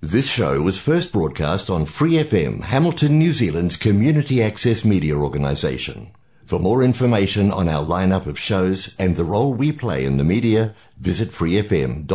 [0.00, 6.12] This show was first broadcast on Free FM, Hamilton, New Zealand's community access media organisation.
[6.44, 10.22] For more information on our lineup of shows and the role we play in the
[10.22, 12.06] media, visit freefm.org.nz.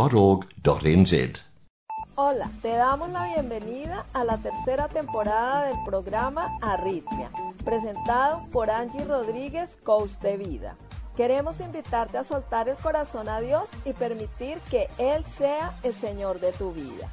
[2.16, 7.31] Hola, te damos la bienvenida a la tercera temporada del programa Arritmia,
[7.65, 10.78] presentado por Angie Rodríguez, coach de vida.
[11.18, 16.40] Queremos invitarte a soltar el corazón a Dios y permitir que Él sea el Señor
[16.40, 17.12] de tu vida.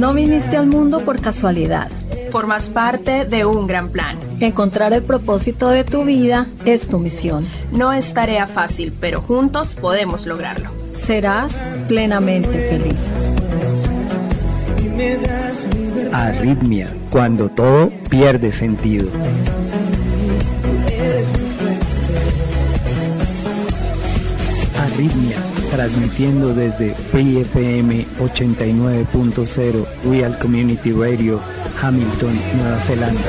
[0.03, 1.89] No viniste al mundo por casualidad.
[2.33, 4.19] Formas parte de un gran plan.
[4.41, 7.47] Encontrar el propósito de tu vida es tu misión.
[7.71, 10.71] No es tarea fácil, pero juntos podemos lograrlo.
[10.97, 11.53] Serás
[11.87, 12.99] plenamente feliz.
[16.13, 19.09] Arritmia, cuando todo pierde sentido.
[24.81, 25.37] Arritmia,
[25.73, 31.41] transmitiendo desde Free FM 89.0 Real Community Radio,
[31.81, 33.21] Hamilton, Nueva Zelanda.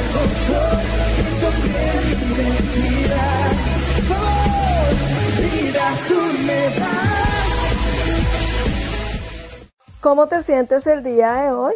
[10.02, 11.74] ¿Cómo te sientes el día de hoy?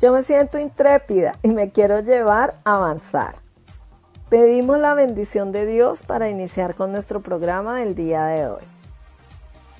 [0.00, 3.34] Yo me siento intrépida y me quiero llevar a avanzar.
[4.28, 8.74] Pedimos la bendición de Dios para iniciar con nuestro programa del día de hoy.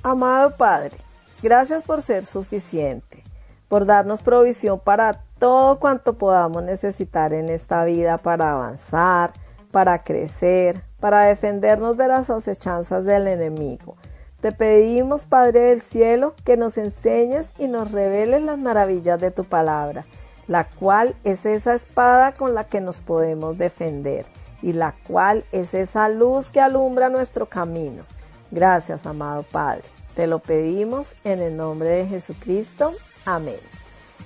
[0.07, 0.99] Amado Padre,
[1.43, 3.25] gracias por ser suficiente,
[3.69, 9.33] por darnos provisión para todo cuanto podamos necesitar en esta vida para avanzar,
[9.71, 13.97] para crecer, para defendernos de las acechanzas del enemigo.
[14.43, 19.45] Te pedimos, Padre del Cielo, que nos enseñes y nos reveles las maravillas de tu
[19.45, 20.05] palabra,
[20.49, 24.27] la cual es esa espada con la que nos podemos defender
[24.61, 28.05] y la cual es esa luz que alumbra nuestro camino.
[28.51, 29.94] Gracias, amado Padre.
[30.15, 32.95] Te lo pedimos en el nombre de Jesucristo.
[33.25, 33.59] Amén.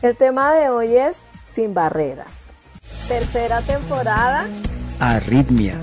[0.02, 2.50] El tema de hoy es Sin barreras.
[3.08, 4.46] Tercera temporada.
[5.00, 5.80] Arritmia.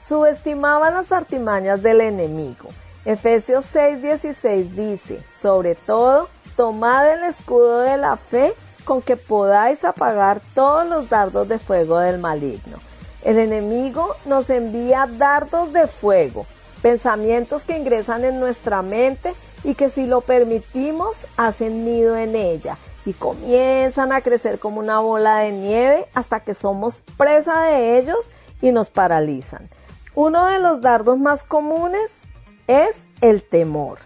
[0.00, 2.68] Subestimaba las artimañas del enemigo.
[3.04, 8.54] Efesios 6:16 dice, sobre todo, tomad el escudo de la fe
[8.84, 12.78] con que podáis apagar todos los dardos de fuego del maligno.
[13.22, 16.46] El enemigo nos envía dardos de fuego,
[16.82, 19.34] pensamientos que ingresan en nuestra mente
[19.64, 25.00] y que si lo permitimos hacen nido en ella y comienzan a crecer como una
[25.00, 28.30] bola de nieve hasta que somos presa de ellos
[28.60, 29.68] y nos paralizan.
[30.14, 32.22] Uno de los dardos más comunes
[32.66, 33.98] es el temor,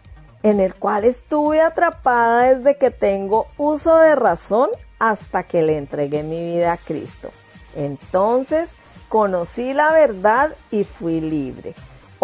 [0.43, 6.23] en el cual estuve atrapada desde que tengo uso de razón hasta que le entregué
[6.23, 7.31] mi vida a Cristo.
[7.75, 8.71] Entonces
[9.09, 11.75] conocí la verdad y fui libre.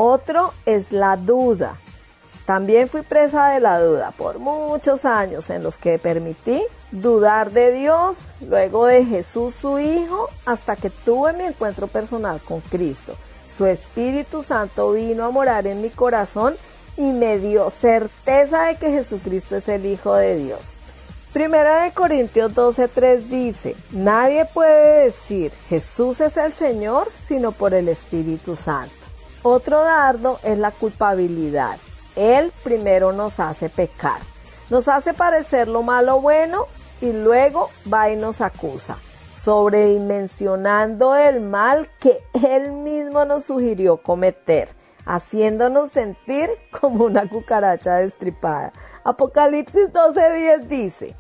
[0.01, 1.77] Otro es la duda.
[2.47, 7.73] También fui presa de la duda por muchos años en los que permití dudar de
[7.73, 13.17] Dios, luego de Jesús su Hijo, hasta que tuve mi encuentro personal con Cristo.
[13.51, 16.55] Su Espíritu Santo vino a morar en mi corazón
[16.97, 20.77] y me dio certeza de que Jesucristo es el Hijo de Dios.
[21.33, 27.89] Primera de Corintios 12:3 dice, nadie puede decir Jesús es el Señor sino por el
[27.89, 28.98] Espíritu Santo.
[29.43, 31.79] Otro dardo es la culpabilidad.
[32.17, 34.21] Él primero nos hace pecar,
[34.71, 36.67] nos hace parecer lo malo bueno
[37.01, 38.99] y luego va y nos acusa,
[39.33, 44.71] sobredimensionando el mal que Él mismo nos sugirió cometer,
[45.07, 46.51] haciéndonos sentir
[46.81, 48.73] como una cucaracha destripada.
[49.05, 51.15] Apocalipsis 12:10 dice,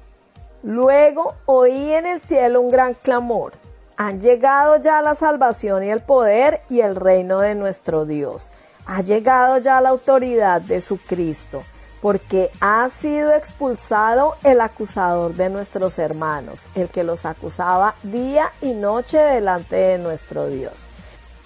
[0.65, 3.53] Luego oí en el cielo un gran clamor
[3.99, 8.53] han llegado ya la salvación y el poder y el reino de nuestro Dios.
[8.87, 11.65] Ha llegado ya la autoridad de su Cristo,
[12.01, 18.71] porque ha sido expulsado el acusador de nuestros hermanos, el que los acusaba día y
[18.71, 20.85] noche delante de nuestro Dios.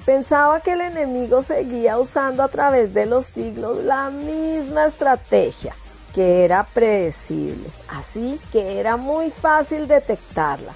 [0.04, 5.74] Pensaba que el enemigo seguía usando a través de los siglos la misma estrategia,
[6.14, 10.74] que era predecible, así que era muy fácil detectarla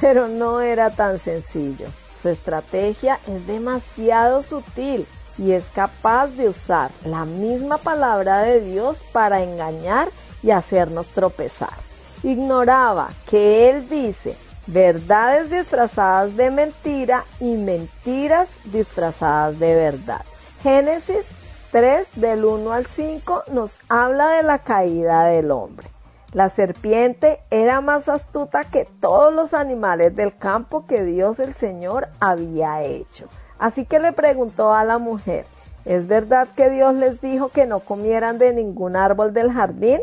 [0.00, 1.86] pero no era tan sencillo.
[2.14, 5.06] Su estrategia es demasiado sutil
[5.38, 10.08] y es capaz de usar la misma palabra de Dios para engañar
[10.42, 11.74] y hacernos tropezar.
[12.22, 20.24] Ignoraba que Él dice verdades disfrazadas de mentira y mentiras disfrazadas de verdad.
[20.62, 21.28] Génesis
[21.70, 25.95] 3 del 1 al 5 nos habla de la caída del hombre.
[26.32, 32.08] La serpiente era más astuta que todos los animales del campo que Dios el Señor
[32.20, 33.28] había hecho.
[33.58, 35.46] Así que le preguntó a la mujer,
[35.84, 40.00] ¿es verdad que Dios les dijo que no comieran de ningún árbol del jardín?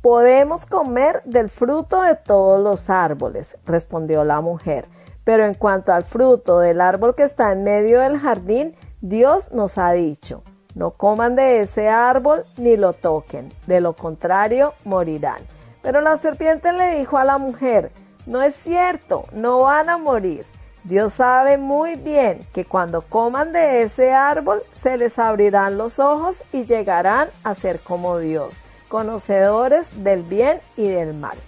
[0.00, 4.88] Podemos comer del fruto de todos los árboles, respondió la mujer,
[5.22, 9.78] pero en cuanto al fruto del árbol que está en medio del jardín, Dios nos
[9.78, 10.42] ha dicho,
[10.76, 15.40] no coman de ese árbol ni lo toquen, de lo contrario morirán.
[15.80, 17.90] Pero la serpiente le dijo a la mujer,
[18.26, 20.44] no es cierto, no van a morir.
[20.84, 26.44] Dios sabe muy bien que cuando coman de ese árbol se les abrirán los ojos
[26.52, 28.58] y llegarán a ser como Dios,
[28.88, 31.38] conocedores del bien y del mal.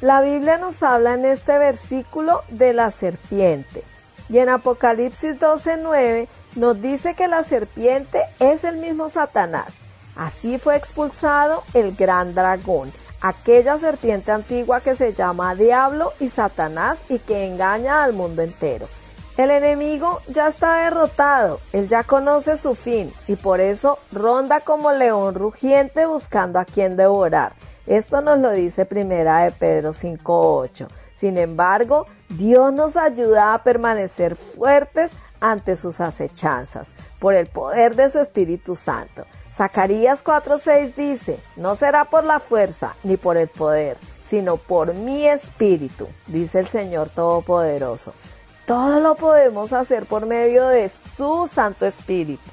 [0.00, 3.82] La Biblia nos habla en este versículo de la serpiente
[4.28, 9.74] y en Apocalipsis 12:9 nos dice que la serpiente es el mismo Satanás.
[10.16, 16.98] Así fue expulsado el gran dragón, aquella serpiente antigua que se llama Diablo y Satanás
[17.08, 18.88] y que engaña al mundo entero.
[19.36, 24.92] El enemigo ya está derrotado, él ya conoce su fin y por eso ronda como
[24.92, 27.52] león rugiente buscando a quien devorar.
[27.86, 30.88] Esto nos lo dice primera de Pedro 5.8.
[31.14, 35.12] Sin embargo, Dios nos ayuda a permanecer fuertes
[35.50, 39.24] ante sus acechanzas por el poder de su Espíritu Santo.
[39.52, 45.26] Zacarías 4:6 dice, no será por la fuerza ni por el poder, sino por mi
[45.26, 48.12] espíritu, dice el Señor Todopoderoso.
[48.66, 52.50] Todo lo podemos hacer por medio de su Santo Espíritu,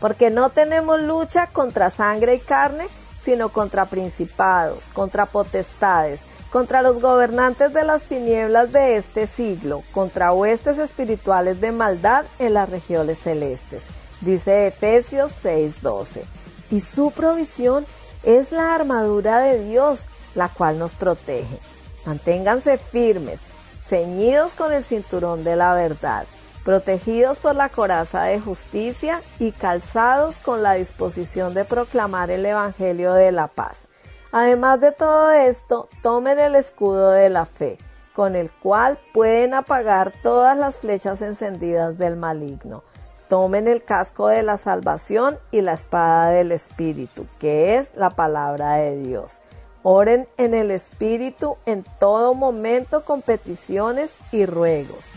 [0.00, 2.86] porque no tenemos lucha contra sangre y carne,
[3.22, 10.32] sino contra principados, contra potestades, contra los gobernantes de las tinieblas de este siglo, contra
[10.32, 13.84] huestes espirituales de maldad en las regiones celestes.
[14.20, 16.22] Dice Efesios 6:12.
[16.70, 17.86] Y su provisión
[18.22, 21.58] es la armadura de Dios, la cual nos protege.
[22.04, 23.50] Manténganse firmes,
[23.84, 26.26] ceñidos con el cinturón de la verdad,
[26.64, 33.12] protegidos por la coraza de justicia y calzados con la disposición de proclamar el Evangelio
[33.12, 33.88] de la paz
[34.38, 37.78] Además de todo esto, tomen el escudo de la fe,
[38.12, 42.82] con el cual pueden apagar todas las flechas encendidas del maligno.
[43.30, 48.74] Tomen el casco de la salvación y la espada del Espíritu, que es la palabra
[48.74, 49.40] de Dios.
[49.82, 55.12] Oren en el Espíritu en todo momento con peticiones y ruegos.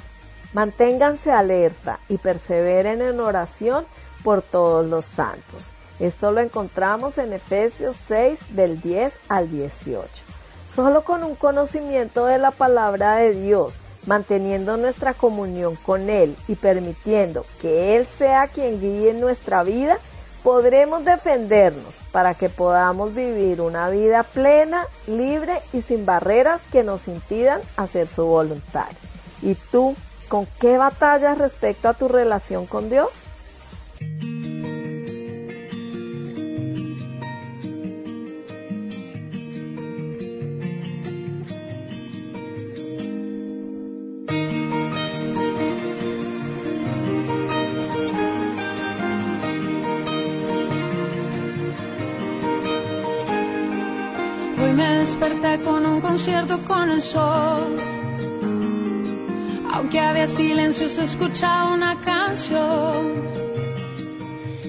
[0.53, 3.85] Manténganse alerta y perseveren en oración
[4.23, 5.73] por todos los santos.
[5.99, 10.07] Esto lo encontramos en Efesios 6 del 10 al 18.
[10.67, 16.55] Solo con un conocimiento de la palabra de Dios, manteniendo nuestra comunión con Él y
[16.55, 19.97] permitiendo que Él sea quien guíe nuestra vida,
[20.43, 27.09] podremos defendernos para que podamos vivir una vida plena, libre y sin barreras que nos
[27.09, 28.87] impidan hacer su voluntad.
[29.41, 29.95] ¿Y tú,
[30.29, 33.25] con qué batallas respecto a tu relación con Dios?
[54.99, 57.75] Desperté con un concierto con el sol.
[59.73, 63.29] Aunque había silencio, se escuchaba una canción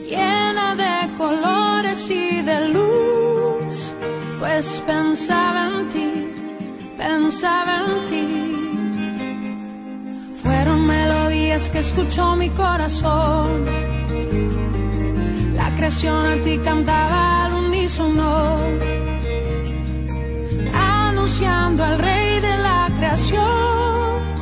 [0.09, 3.95] llena de colores y de luz.
[4.39, 6.35] Pues pensaba en ti,
[6.97, 8.70] pensaba en ti.
[11.41, 13.65] Melodías que escuchó mi corazón.
[15.55, 18.59] La creación a ti cantaba al unísono
[21.83, 24.35] al rey de la creación,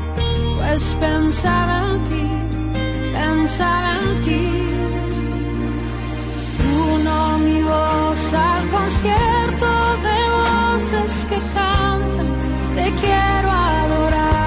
[0.56, 2.26] pues pensaba en ti,
[3.12, 4.48] pensaba en ti.
[6.92, 9.68] Uno mi voz al concierto
[10.06, 12.28] de voces que cantan,
[12.74, 14.37] te quiero adorar.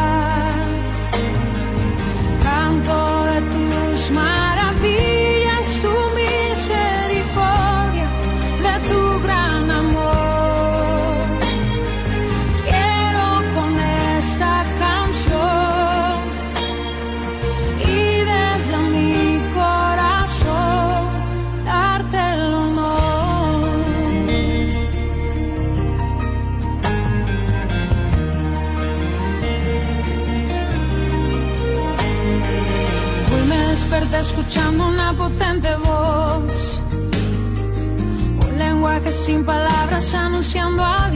[39.26, 41.12] Sin palabras anunciando a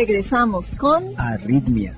[0.00, 1.94] Regresamos con Arritmia.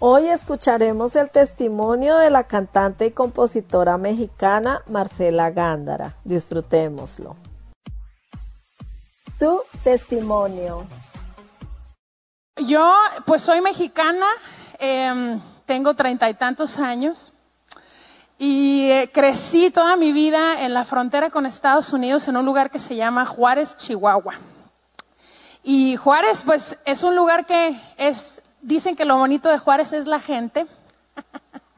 [0.00, 6.16] Hoy escucharemos el testimonio de la cantante y compositora mexicana Marcela Gándara.
[6.24, 7.36] Disfrutémoslo.
[9.38, 10.84] Tu testimonio.
[12.56, 12.92] Yo,
[13.24, 14.26] pues soy mexicana,
[14.80, 17.32] em, tengo treinta y tantos años
[18.36, 22.72] y eh, crecí toda mi vida en la frontera con Estados Unidos en un lugar
[22.72, 24.34] que se llama Juárez, Chihuahua.
[25.62, 30.06] Y Juárez, pues es un lugar que es, dicen que lo bonito de Juárez es
[30.06, 30.66] la gente.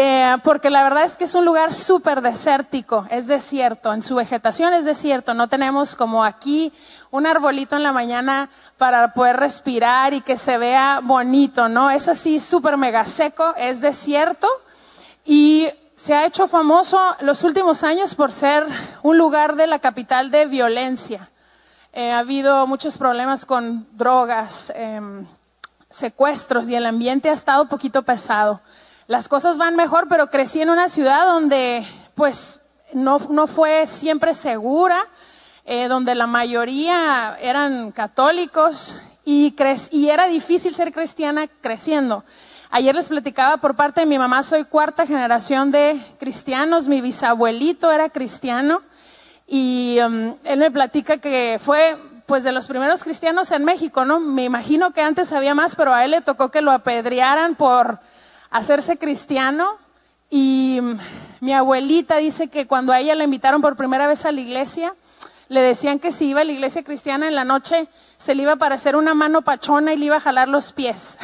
[0.00, 4.14] Eh, porque la verdad es que es un lugar súper desértico, es desierto, en su
[4.14, 6.72] vegetación es desierto, no tenemos como aquí
[7.10, 11.90] un arbolito en la mañana para poder respirar y que se vea bonito, ¿no?
[11.90, 14.46] Es así súper mega seco, es desierto
[15.24, 18.66] y se ha hecho famoso los últimos años por ser
[19.02, 21.28] un lugar de la capital de violencia.
[21.92, 25.26] Eh, ha habido muchos problemas con drogas, em,
[25.88, 28.60] secuestros y el ambiente ha estado un poquito pesado.
[29.06, 32.60] Las cosas van mejor, pero crecí en una ciudad donde pues
[32.92, 35.06] no, no fue siempre segura,
[35.64, 39.56] eh, donde la mayoría eran católicos y,
[39.90, 42.22] y era difícil ser cristiana creciendo.
[42.70, 47.90] Ayer les platicaba por parte de mi mamá, soy cuarta generación de cristianos, mi bisabuelito
[47.90, 48.82] era cristiano
[49.48, 54.20] y um, él me platica que fue pues de los primeros cristianos en México, ¿no?
[54.20, 58.00] Me imagino que antes había más, pero a él le tocó que lo apedrearan por
[58.50, 59.78] hacerse cristiano
[60.28, 60.98] y mm,
[61.40, 64.94] mi abuelita dice que cuando a ella la invitaron por primera vez a la iglesia,
[65.48, 67.88] le decían que si iba a la iglesia cristiana en la noche
[68.18, 71.18] se le iba a parecer una mano pachona y le iba a jalar los pies.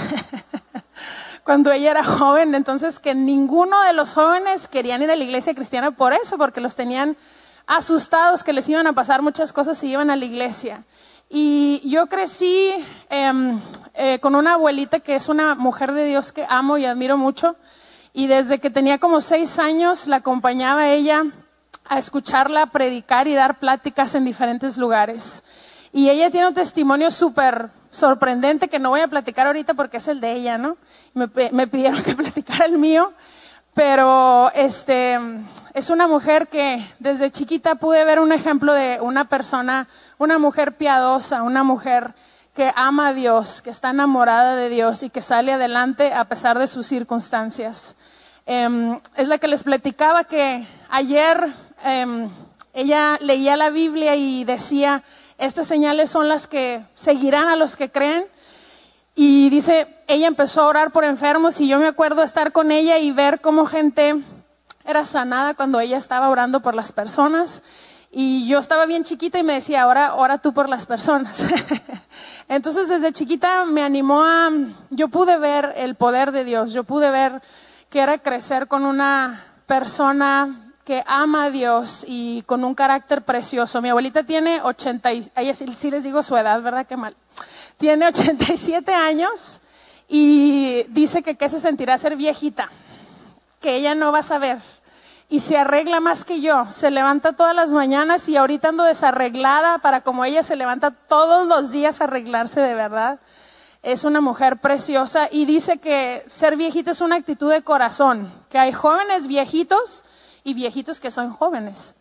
[1.45, 5.55] cuando ella era joven, entonces que ninguno de los jóvenes querían ir a la iglesia
[5.55, 7.19] cristiana por eso, porque los tenían
[7.67, 10.85] asustados que les iban a pasar muchas cosas si iban a la iglesia.
[11.29, 12.73] Y yo crecí
[13.09, 13.61] em,
[13.95, 17.57] eh, con una abuelita que es una mujer de Dios que amo y admiro mucho.
[18.13, 21.25] Y desde que tenía como seis años la acompañaba ella
[21.87, 25.43] a escucharla predicar y dar pláticas en diferentes lugares.
[25.93, 30.09] Y ella tiene un testimonio súper sorprendente que no voy a platicar ahorita porque es
[30.09, 30.77] el de ella, ¿no?
[31.15, 33.13] Me, me pidieron que platicara el mío,
[33.75, 35.19] pero este
[35.75, 39.89] es una mujer que desde chiquita pude ver un ejemplo de una persona,
[40.19, 42.15] una mujer piadosa, una mujer
[42.55, 46.61] que ama a Dios, que está enamorada de Dios y que sale adelante a pesar
[46.61, 47.97] de sus circunstancias.
[48.47, 51.53] Em, es la que les platicaba que ayer
[51.83, 52.31] em,
[52.73, 55.03] ella leía la Biblia y decía,
[55.39, 58.27] estas señales son las que seguirán a los que creen.
[59.17, 62.99] Y dice, ella empezó a orar por enfermos y yo me acuerdo estar con ella
[62.99, 64.23] y ver cómo gente
[64.85, 67.63] era sanada cuando ella estaba orando por las personas.
[68.11, 71.45] Y yo estaba bien chiquita y me decía, ahora ora tú por las personas.
[72.49, 74.51] Entonces desde chiquita me animó a,
[74.91, 77.43] yo pude ver el poder de Dios, yo pude ver
[77.91, 83.81] que era crecer con una persona que ama a Dios y con un carácter precioso.
[83.81, 86.87] Mi abuelita tiene 80, y, ay, sí, sí les digo su edad, ¿verdad?
[86.87, 87.17] Qué mal.
[87.79, 89.61] Tiene 87 años
[90.07, 92.71] y dice que qué se sentirá ser viejita,
[93.65, 94.59] que ella no va a saber.
[95.31, 99.79] Y se arregla más que yo, se levanta todas las mañanas y ahorita ando desarreglada
[99.79, 103.21] para como ella se levanta todos los días a arreglarse de verdad.
[103.83, 108.59] Es una mujer preciosa y dice que ser viejita es una actitud de corazón, que
[108.59, 110.05] hay jóvenes viejitos
[110.45, 111.95] y viejitos que son jóvenes.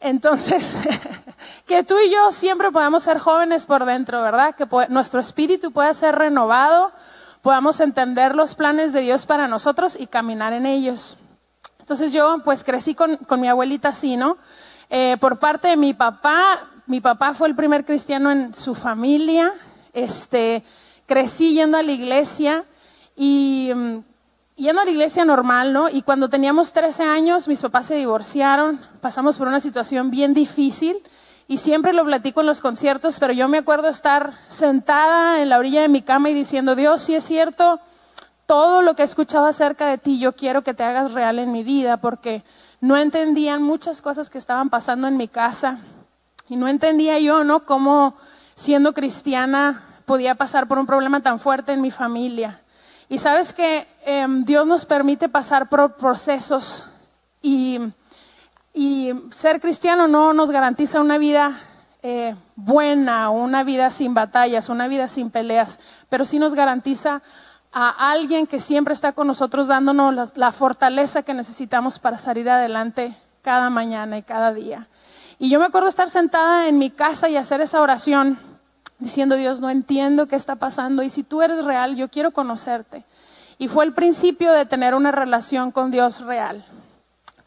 [0.00, 0.74] Entonces,
[1.66, 4.56] que tú y yo siempre podamos ser jóvenes por dentro, ¿verdad?
[4.56, 6.90] Que nuestro espíritu pueda ser renovado,
[7.42, 11.18] podamos entender los planes de Dios para nosotros y caminar en ellos.
[11.78, 14.36] Entonces yo pues crecí con, con mi abuelita así, ¿no?
[14.90, 19.52] Eh, por parte de mi papá, mi papá fue el primer cristiano en su familia,
[19.92, 20.62] este,
[21.06, 22.64] crecí yendo a la iglesia
[23.16, 23.98] y mm,
[24.56, 25.88] yendo a la iglesia normal, ¿no?
[25.88, 31.02] Y cuando teníamos 13 años, mis papás se divorciaron, pasamos por una situación bien difícil
[31.50, 35.58] y siempre lo platico en los conciertos, pero yo me acuerdo estar sentada en la
[35.58, 37.80] orilla de mi cama y diciendo, Dios, si es cierto,
[38.44, 41.50] todo lo que he escuchado acerca de ti, yo quiero que te hagas real en
[41.50, 42.44] mi vida, porque
[42.82, 45.78] no entendían muchas cosas que estaban pasando en mi casa
[46.50, 47.64] y no entendía yo, ¿no?
[47.64, 48.14] Cómo
[48.54, 52.60] siendo cristiana podía pasar por un problema tan fuerte en mi familia.
[53.08, 56.84] Y sabes que em, Dios nos permite pasar por procesos
[57.40, 57.80] y
[58.72, 61.58] y ser cristiano no nos garantiza una vida
[62.02, 67.22] eh, buena, una vida sin batallas, una vida sin peleas, pero sí nos garantiza
[67.72, 72.48] a alguien que siempre está con nosotros dándonos la, la, fortaleza que necesitamos para salir
[72.48, 74.86] adelante cada mañana y cada día.
[75.38, 78.38] Y yo me acuerdo estar sentada en mi casa y hacer esa oración
[78.98, 83.04] diciendo, Dios, no entiendo qué está pasando y si tú eres real, yo quiero conocerte.
[83.58, 86.64] Y fue el principio de tener una relación con Dios real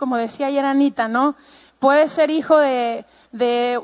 [0.01, 1.35] como decía ayer Anita, ¿no?
[1.77, 3.05] Puede ser hijo de,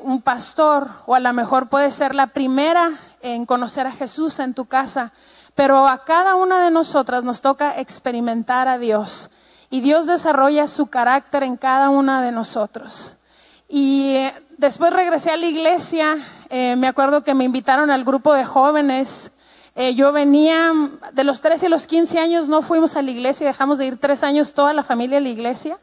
[0.02, 4.56] un pastor o a lo mejor puede ser la primera en conocer a Jesús en
[4.56, 5.14] tu casa,
[5.54, 9.30] pero a cada una de nosotras nos toca experimentar a Dios
[9.70, 13.16] y Dios desarrolla su carácter en cada una de nosotros.
[13.70, 16.18] Y eh, después regresé a la iglesia,
[16.50, 19.32] eh, me acuerdo que me invitaron al grupo de jóvenes.
[19.76, 20.74] Eh, yo venía
[21.14, 24.00] de los 13 y los 15 años, no fuimos a la iglesia, dejamos de ir
[24.00, 25.78] tres años toda la familia a la iglesia.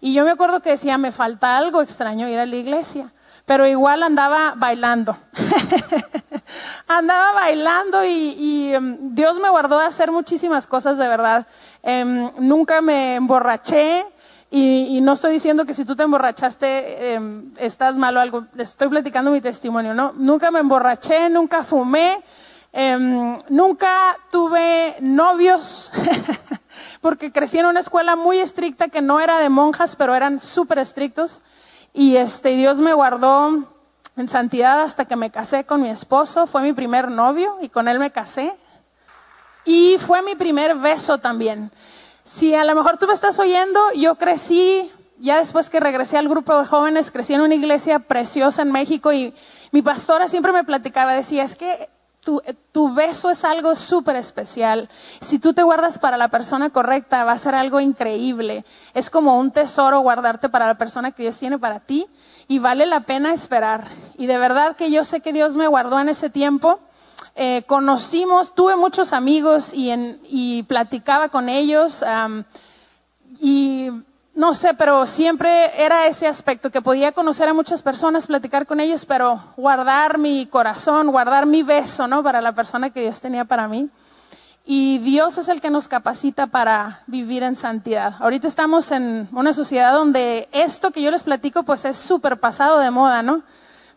[0.00, 3.12] Y yo me acuerdo que decía, me falta algo extraño ir a la iglesia,
[3.44, 5.16] pero igual andaba bailando.
[6.88, 11.46] andaba bailando y, em, Dios me guardó de hacer muchísimas cosas de verdad.
[11.82, 14.06] Em, nunca me emborraché
[14.50, 18.70] y, no estoy diciendo que si tú te emborrachaste em, estás mal o algo, les
[18.70, 20.12] estoy platicando mi testimonio, ¿no?
[20.12, 22.22] Nunca me emborraché, nunca fumé,
[23.48, 25.90] nunca tuve novios.
[27.00, 30.78] porque crecí en una escuela muy estricta que no era de monjas, pero eran súper
[30.78, 31.42] estrictos.
[31.92, 33.74] Y este, Dios me guardó
[34.16, 36.46] en santidad hasta que me casé con mi esposo.
[36.46, 38.52] Fue mi primer novio y con él me casé.
[39.64, 41.70] Y fue mi primer beso también.
[42.24, 46.28] Si a lo mejor tú me estás oyendo, yo crecí, ya después que regresé al
[46.28, 49.34] grupo de jóvenes, crecí en una iglesia preciosa en México y
[49.72, 51.88] mi pastora siempre me platicaba, decía, es que
[52.72, 54.88] tu, beso es algo súper especial.
[55.20, 58.64] Si tú te guardas para la persona correcta, va a ser algo increíble.
[58.94, 62.06] Es como un tesoro guardarte para la persona que Dios tiene para ti
[62.46, 63.84] y vale la pena esperar.
[64.16, 66.80] Y de verdad que yo sé que Dios me guardó en ese tiempo.
[67.34, 69.90] Eh, conocimos, tuve muchos amigos y,
[70.24, 72.04] y platicaba con ellos.
[73.40, 73.90] y
[74.38, 78.78] no sé, pero siempre era ese aspecto, que podía conocer a muchas personas, platicar con
[78.78, 82.22] ellos, pero guardar mi corazón, guardar mi beso, ¿no?
[82.22, 83.90] Para la persona que Dios tenía para mí.
[84.64, 88.14] Y Dios es el que nos capacita para vivir en santidad.
[88.20, 92.78] Ahorita estamos en una sociedad donde esto que yo les platico, pues es súper pasado
[92.78, 93.42] de moda, ¿no?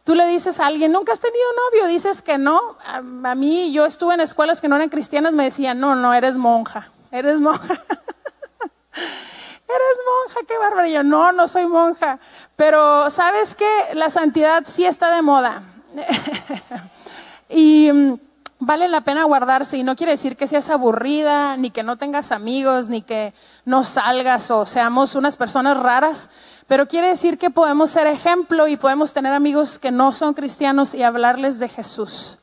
[0.04, 2.78] Tú le dices a alguien, nunca has tenido novio, dices que no.
[2.84, 6.16] A, a mí, yo estuve en escuelas que no eran cristianas, me decían, no, no,
[6.16, 7.80] eres monja, eres monja.
[9.76, 11.04] eres monja, qué bárbaro.
[11.04, 12.20] no, no soy monja.
[12.56, 13.70] Pero, ¿sabes qué?
[13.94, 15.64] La santidad sí está de moda.
[17.50, 18.20] y mm,
[18.60, 19.78] vale la pena guardarse.
[19.78, 23.34] Y no quiere decir que seas aburrida, ni que no tengas amigos, ni que
[23.66, 26.30] no salgas o seamos unas personas raras.
[26.68, 30.94] Pero quiere decir que podemos ser ejemplo y podemos tener amigos que no son cristianos
[30.94, 32.38] y hablarles de Jesús.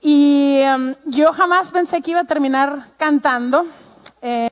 [0.00, 3.66] Y mm, yo jamás pensé que iba a terminar cantando.
[4.22, 4.50] Eh,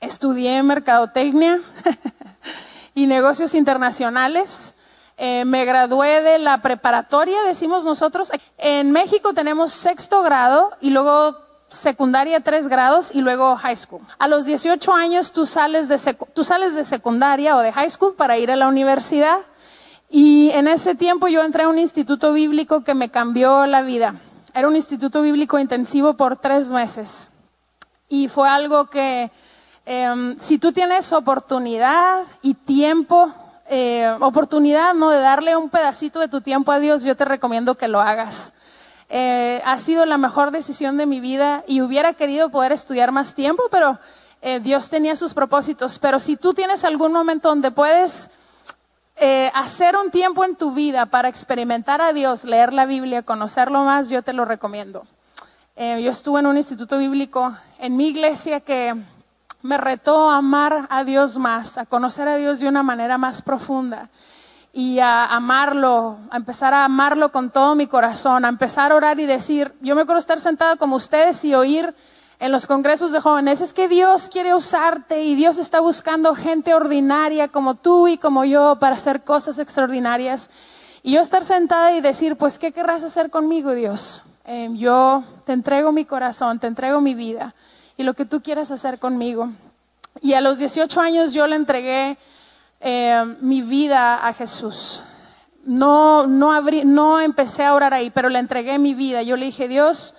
[0.00, 1.60] estudié mercadotecnia
[2.94, 4.74] y negocios internacionales.
[5.16, 8.30] Eh, me gradué de la preparatoria, decimos nosotros.
[8.56, 11.36] En México tenemos sexto grado y luego
[11.68, 14.00] secundaria tres grados y luego high school.
[14.18, 15.98] A los 18 años tú sales, de
[16.34, 19.38] tú sales de secundaria o de high school para ir a la universidad.
[20.10, 24.14] Y en ese tiempo yo entré a un instituto bíblico que me cambió la vida.
[24.54, 27.30] Era un instituto bíblico intensivo por tres meses.
[28.08, 29.30] Y fue algo que,
[29.88, 33.32] em, si tú tienes oportunidad y tiempo,
[33.70, 37.74] eh, oportunidad no de darle un pedacito de tu tiempo a Dios, yo te recomiendo
[37.74, 38.52] que lo hagas.
[39.08, 43.34] Eh, ha sido la mejor decisión de mi vida y hubiera querido poder estudiar más
[43.34, 43.98] tiempo, pero
[44.42, 45.98] eh, Dios tenía sus propósitos.
[45.98, 48.30] Pero si tú tienes algún momento donde puedes
[49.52, 54.10] hacer un tiempo en tu vida para experimentar a Dios, leer la Biblia, conocerlo más,
[54.10, 55.06] yo te lo recomiendo.
[55.76, 58.94] yo estuve en un instituto bíblico en mi iglesia que
[59.62, 63.42] me retó a amar a Dios más, a conocer a Dios de una manera más
[63.42, 64.08] profunda
[64.72, 69.18] y a amarlo, a empezar a amarlo con todo mi corazón, a empezar a orar
[69.18, 71.94] y decir, yo me acuerdo estar sentada como ustedes y oír
[72.38, 76.72] en los congresos de jóvenes, es que Dios quiere usarte y Dios está buscando gente
[76.72, 80.48] ordinaria como tú y como yo para hacer cosas extraordinarias.
[81.02, 84.22] Y yo estar sentada y decir, pues, ¿qué querrás hacer conmigo, Dios?
[84.44, 87.54] Eh, yo te entrego mi corazón, te entrego mi vida
[87.98, 89.50] y lo que tú quieras hacer conmigo.
[90.22, 92.16] Y a los 18 años yo le entregué
[92.80, 95.02] eh, mi vida a Jesús.
[95.64, 99.22] No, no, abrí, no empecé a orar ahí, pero le entregué mi vida.
[99.22, 100.14] Yo le dije, Dios,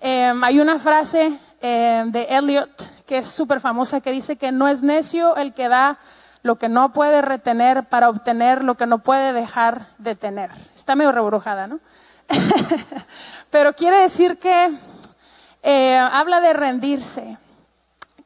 [0.00, 4.68] eh, hay una frase eh, de Eliot que es súper famosa que dice que no
[4.68, 5.98] es necio el que da
[6.42, 10.50] lo que no puede retener para obtener lo que no puede dejar de tener.
[10.74, 11.80] Está medio rebrujada, ¿no?
[13.50, 14.78] pero quiere decir que
[15.62, 17.38] habla de rendirse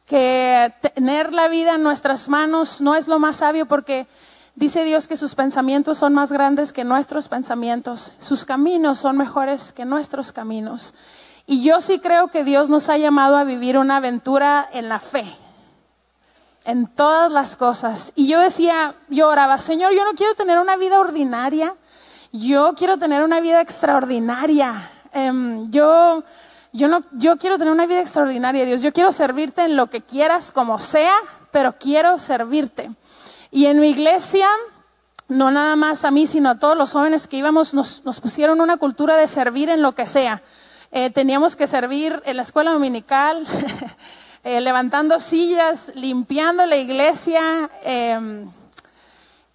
[0.07, 4.07] que tener la vida en nuestras manos no es lo más sabio porque
[4.55, 9.73] dice Dios que sus pensamientos son más grandes que nuestros pensamientos, sus caminos son mejores
[9.73, 10.95] que nuestros caminos.
[11.47, 14.99] Y yo sí creo que Dios nos ha llamado a vivir una aventura en la
[14.99, 15.25] fe,
[16.65, 18.13] en todas las cosas.
[18.17, 21.75] Y yo decía, yo oraba, Señor, yo no quiero tener una vida ordinaria,
[22.33, 24.91] yo quiero tener una vida extraordinaria.
[25.13, 26.25] Em, yo
[26.77, 28.83] yo, no, yo quiero tener una vida extraordinaria, Dios.
[28.83, 31.15] Yo quiero servirte en lo que quieras, como sea,
[31.51, 32.91] pero quiero servirte.
[33.51, 34.49] Y en mi iglesia,
[35.29, 38.77] no nada más a mí, sino a todos los jóvenes que íbamos, nos, pusieron una
[38.77, 40.43] cultura de servir en lo que sea.
[40.93, 43.47] Eh, teníamos que servir en la escuela dominical,
[44.45, 48.51] eh, levantando sillas, limpiando la iglesia, em,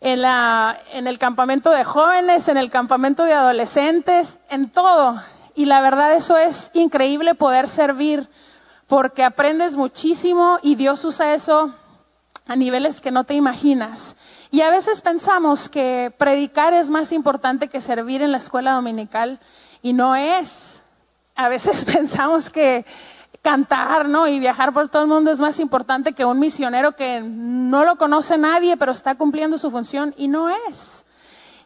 [0.02, 5.22] en, la, en el campamento de jóvenes, en el campamento de adolescentes, en todo.
[5.56, 8.28] Y la verdad eso es increíble poder servir
[8.88, 11.74] porque aprendes muchísimo y Dios usa eso
[12.46, 14.16] a niveles que no te imaginas.
[14.50, 19.40] Y a veces pensamos que predicar es más importante que servir en la escuela dominical
[19.82, 20.84] y no es.
[21.36, 22.86] A veces pensamos que
[23.42, 24.28] cantar, ¿no?
[24.28, 27.96] Y viajar por todo el mundo es más importante que un misionero que no lo
[27.96, 31.06] conoce nadie, pero está cumpliendo su función y no es.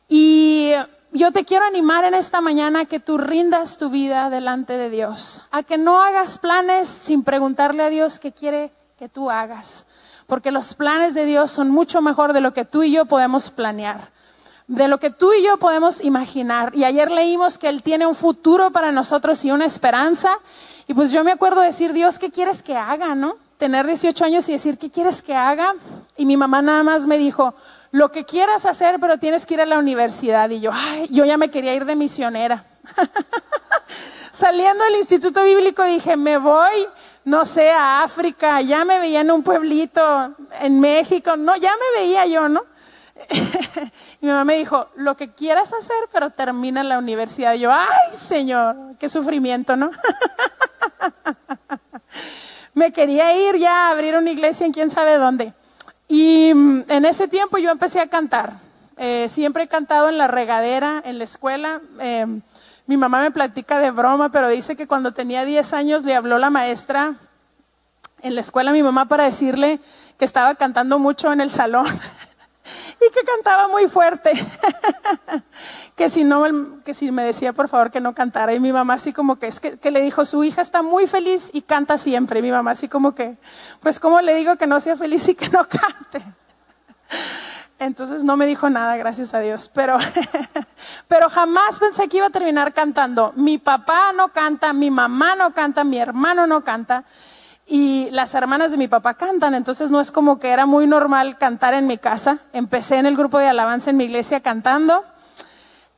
[0.08, 0.72] Y
[1.16, 4.90] yo te quiero animar en esta mañana a que tú rindas tu vida delante de
[4.90, 9.88] Dios, a que no hagas planes sin preguntarle a Dios qué quiere que tú hagas,
[10.28, 13.50] porque los planes de Dios son mucho mejor de lo que tú y yo podemos
[13.50, 14.12] planear,
[14.68, 16.76] de lo que tú y yo podemos imaginar.
[16.76, 20.38] Y ayer leímos que Él tiene un futuro para nosotros y una esperanza,
[20.86, 23.38] y pues yo me acuerdo decir, Dios, ¿qué quieres que haga, no?
[23.58, 25.76] Tener 18 años y decir, ¿qué quieres que haga?
[26.18, 27.56] Y mi mamá nada más me dijo,
[27.92, 30.50] lo que quieras hacer, pero tienes que ir a la universidad.
[30.50, 32.66] Y yo, ay, yo ya me quería ir de misionera.
[34.32, 36.88] Saliendo del Instituto Bíblico dije, me voy,
[37.24, 42.02] no sé, a África, ya me veía en un pueblito, en México, no, ya me
[42.02, 42.64] veía yo, ¿no?
[44.22, 47.54] mi mamá me dijo, lo que quieras hacer, pero termina la universidad.
[47.54, 49.92] Y yo, ay, Señor, qué sufrimiento, ¿no?
[52.74, 55.54] me quería ir ya a abrir una iglesia en quién sabe dónde.
[56.08, 58.60] Y mm, en ese tiempo yo empecé a cantar.
[58.98, 61.82] Eh, siempre he cantado en la regadera, en la escuela.
[62.00, 62.42] Em,
[62.88, 66.38] mi mamá me platica de broma, pero dice que cuando tenía 10 años le habló
[66.38, 67.16] la maestra
[68.22, 69.80] en la escuela a mi mamá para decirle
[70.18, 71.88] que estaba cantando mucho en el salón
[73.02, 74.32] y que cantaba muy fuerte.
[75.96, 76.44] que si no,
[76.84, 78.54] que si me decía por favor que no cantara.
[78.54, 81.08] Y mi mamá así como que es que, que, le dijo, su hija está muy
[81.08, 82.42] feliz y canta siempre.
[82.42, 83.38] Mi mamá así como que,
[83.80, 86.22] pues cómo le digo que no sea feliz y que no cante.
[87.80, 89.70] Entonces no me dijo nada, gracias a Dios.
[89.74, 89.98] Pero,
[91.08, 93.34] pero jamás pensé que iba a terminar cantando.
[93.36, 97.06] Mi papá no canta, mi mamá no canta, mi hermano no canta
[97.68, 101.38] y las hermanas de mi papá cantan, entonces no es como que era muy normal
[101.38, 102.40] cantar en mi casa.
[102.54, 105.04] Empecé en el grupo de alabanza en mi iglesia cantando,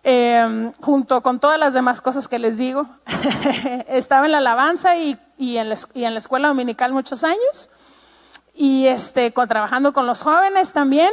[0.08, 2.88] eh, junto con todas las demás cosas que les digo.
[3.88, 7.70] Estaba en la alabanza y y en la, y en la escuela dominical muchos años.
[8.56, 11.12] Y este, con, trabajando con los jóvenes también.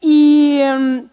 [0.00, 1.08] Y em,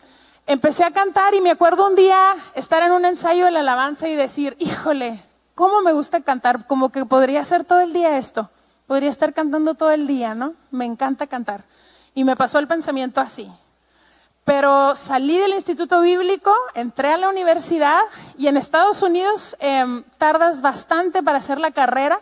[0.45, 4.07] empecé a cantar y me acuerdo un día estar en un ensayo de la alabanza
[4.07, 5.21] y decir, híjole,
[5.53, 6.65] ¿cómo me gusta cantar?
[6.65, 8.49] Como que podría hacer todo el día esto.
[8.87, 10.53] Podría estar cantando todo el día, ¿no?
[10.71, 11.65] Me encanta cantar.
[12.15, 13.51] Y me pasó el pensamiento así.
[14.47, 17.99] Pero salí del instituto bíblico, entré a la universidad
[18.37, 22.21] y en Estados Unidos em, tardas bastante para hacer la carrera.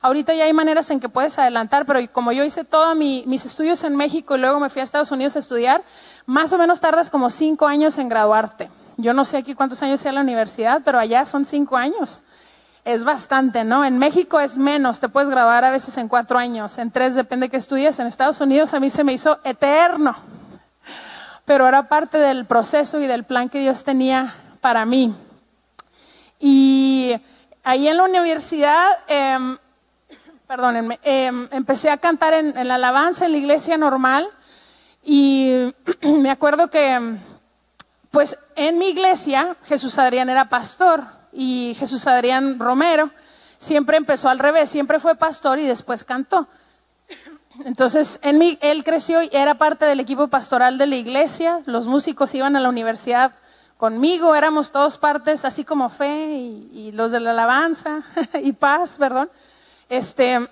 [0.00, 3.82] Ahorita ya hay maneras en que puedes adelantar, pero como yo hice todos mis estudios
[3.82, 5.82] en México y luego me fui a Estados Unidos a estudiar,
[6.26, 8.70] más o menos tardas como cinco años en graduarte.
[8.96, 12.22] Yo no sé aquí cuántos años sea la universidad, pero allá son cinco años.
[12.84, 13.84] Es bastante, ¿no?
[13.84, 17.46] En México es menos, te puedes graduar a veces en cuatro años, en tres depende
[17.46, 17.98] de qué estudies.
[17.98, 20.33] En Estados Unidos a mí se me hizo eterno
[21.44, 25.14] pero era parte del proceso y del plan que Dios tenía para mí.
[26.38, 27.14] Y
[27.62, 29.56] ahí en la universidad, eh,
[30.46, 34.28] perdónenme, em, empecé a cantar en, en, la alabanza en la iglesia normal
[35.02, 37.18] y me acuerdo que,
[38.10, 43.10] pues en mi iglesia, Jesús Adrián era pastor y Jesús Adrián Romero
[43.58, 46.48] siempre empezó al revés, siempre fue pastor y después cantó.
[47.64, 51.60] Entonces, él creció y era parte del equipo pastoral de la iglesia.
[51.66, 53.32] Los músicos iban a la universidad
[53.76, 56.36] conmigo, éramos todos partes, así como fe
[56.72, 58.02] y, los de la alabanza
[58.42, 59.30] y paz, perdón.
[59.88, 60.48] Este,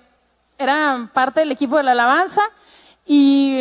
[0.59, 2.43] eran parte del equipo de la alabanza
[3.07, 3.61] y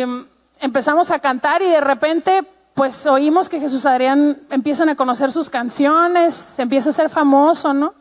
[0.60, 5.50] empezamos a cantar y de repente, pues oímos que Jesús Adrián empiezan a conocer sus
[5.50, 7.94] canciones, empieza a ser famoso, ¿no?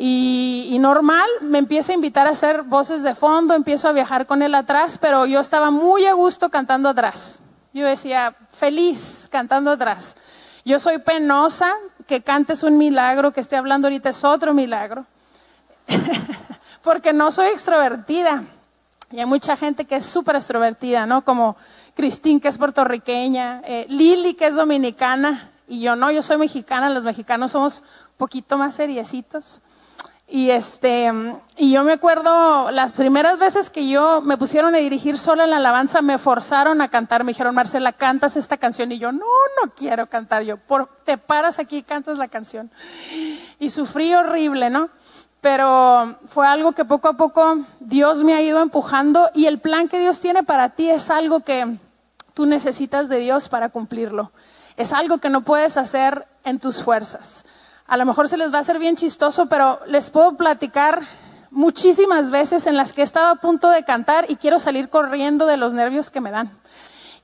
[0.00, 4.42] Y, normal, me empieza a invitar a hacer voces de fondo, empiezo a viajar con
[4.42, 7.40] él atrás, pero yo estaba muy a gusto cantando atrás.
[7.72, 10.16] Yo decía, feliz cantando atrás.
[10.64, 11.74] Yo soy penosa,
[12.06, 15.04] que cantes un milagro, que esté hablando ahorita es otro milagro.
[16.82, 18.44] Porque no soy extrovertida.
[19.10, 21.24] Y hay mucha gente que es súper extrovertida, ¿no?
[21.24, 21.56] Como
[21.96, 26.88] Cristín, que es puertorriqueña, eh, Lili, que es dominicana, y yo no, yo soy mexicana,
[26.88, 29.60] los mexicanos somos un poquito más seriecitos.
[30.30, 31.10] Y este,
[31.56, 35.50] y yo me acuerdo las primeras veces que yo me pusieron a dirigir sola en
[35.50, 38.92] la alabanza, me forzaron a cantar, me dijeron, Marcela, cantas esta canción.
[38.92, 40.42] Y yo, no, no quiero cantar.
[40.42, 42.70] Yo, por, te paras aquí y cantas la canción.
[43.58, 44.90] Y sufrí horrible, ¿no?
[45.40, 49.88] Pero fue algo que poco a poco Dios me ha ido empujando y el plan
[49.88, 51.78] que Dios tiene para ti es algo que
[52.34, 54.30] tú necesitas de Dios para cumplirlo.
[54.76, 57.46] Es algo que no puedes hacer en tus fuerzas
[57.88, 61.02] a lo mejor se les va a hacer bien chistoso, pero les puedo platicar
[61.50, 65.46] muchísimas veces en las que he estado a punto de cantar y quiero salir corriendo
[65.46, 66.50] de los nervios que me dan.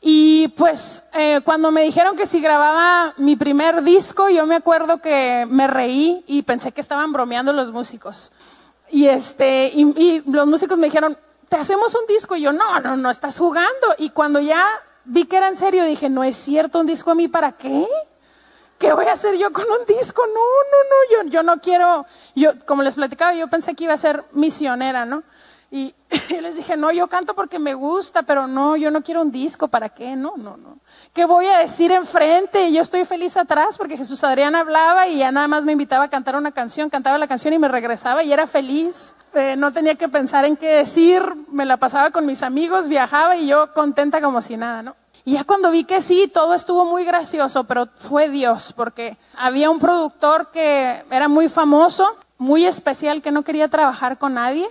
[0.00, 4.98] Y pues eh, cuando me dijeron que si grababa mi primer disco, yo me acuerdo
[4.98, 8.33] que me reí y pensé que estaban bromeando los músicos.
[8.90, 11.16] Y este, y, y los músicos me dijeron,
[11.48, 12.37] te hacemos un disco.
[12.37, 13.94] Y yo, no, no, no, estás jugando.
[13.98, 14.66] Y cuando ya
[15.05, 17.87] vi que era en serio, dije, no es cierto, un disco a mí para qué?
[18.79, 20.23] ¿Qué voy a hacer yo con un disco?
[20.27, 23.95] No, no, no, yo, yo no quiero, yo, como les platicaba, yo pensé que iba
[23.95, 25.23] a ser misionera, ¿no?
[25.71, 25.93] Y
[26.31, 29.33] yo les dije, no, yo canto porque me gusta, pero no, yo no quiero un
[29.33, 30.15] disco, ¿para qué?
[30.15, 30.79] No, no, no.
[31.13, 32.73] ¿Qué voy a decir enfrente?
[32.73, 36.11] Yo estoy feliz atrás porque Jesús Adrián hablaba y ya nada más me invitaba a
[36.11, 39.17] cantar una canción, cantaba la canción y me regresaba y era feliz.
[39.35, 43.37] Eh, no tenía que pensar en qué decir, me la pasaba con mis amigos, viajaba
[43.37, 44.97] y yo contenta como si nada, ¿no?
[45.27, 49.71] Y ya cuando vi que sí, todo estuvo muy gracioso, pero fue Dios, porque había
[49.71, 54.69] un productor que era muy famoso, muy especial, que no quería trabajar con nadie,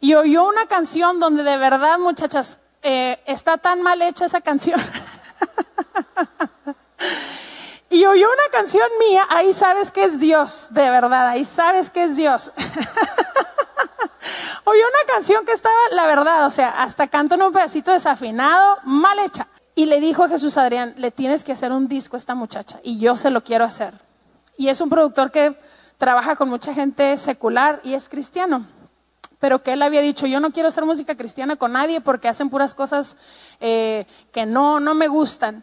[0.00, 4.78] y oyó una canción donde de verdad, muchachas, eh, está tan mal hecha esa canción.
[7.88, 12.04] y oyó una canción mía, ahí sabes que es Dios, de verdad, ahí sabes que
[12.04, 12.52] es Dios.
[14.64, 18.76] oyó una canción que estaba, la verdad, o sea, hasta canto en un pedacito desafinado,
[18.84, 19.46] mal hecha.
[19.78, 22.80] Y le dijo a Jesús Adrián, le tienes que hacer un disco a esta muchacha
[22.82, 23.92] y yo se lo quiero hacer.
[24.56, 25.54] Y es un productor que
[25.98, 28.66] trabaja con mucha gente secular y es cristiano.
[29.38, 32.48] Pero que él había dicho, yo no quiero hacer música cristiana con nadie porque hacen
[32.48, 33.18] puras cosas
[33.60, 35.62] eh, que no, no me gustan.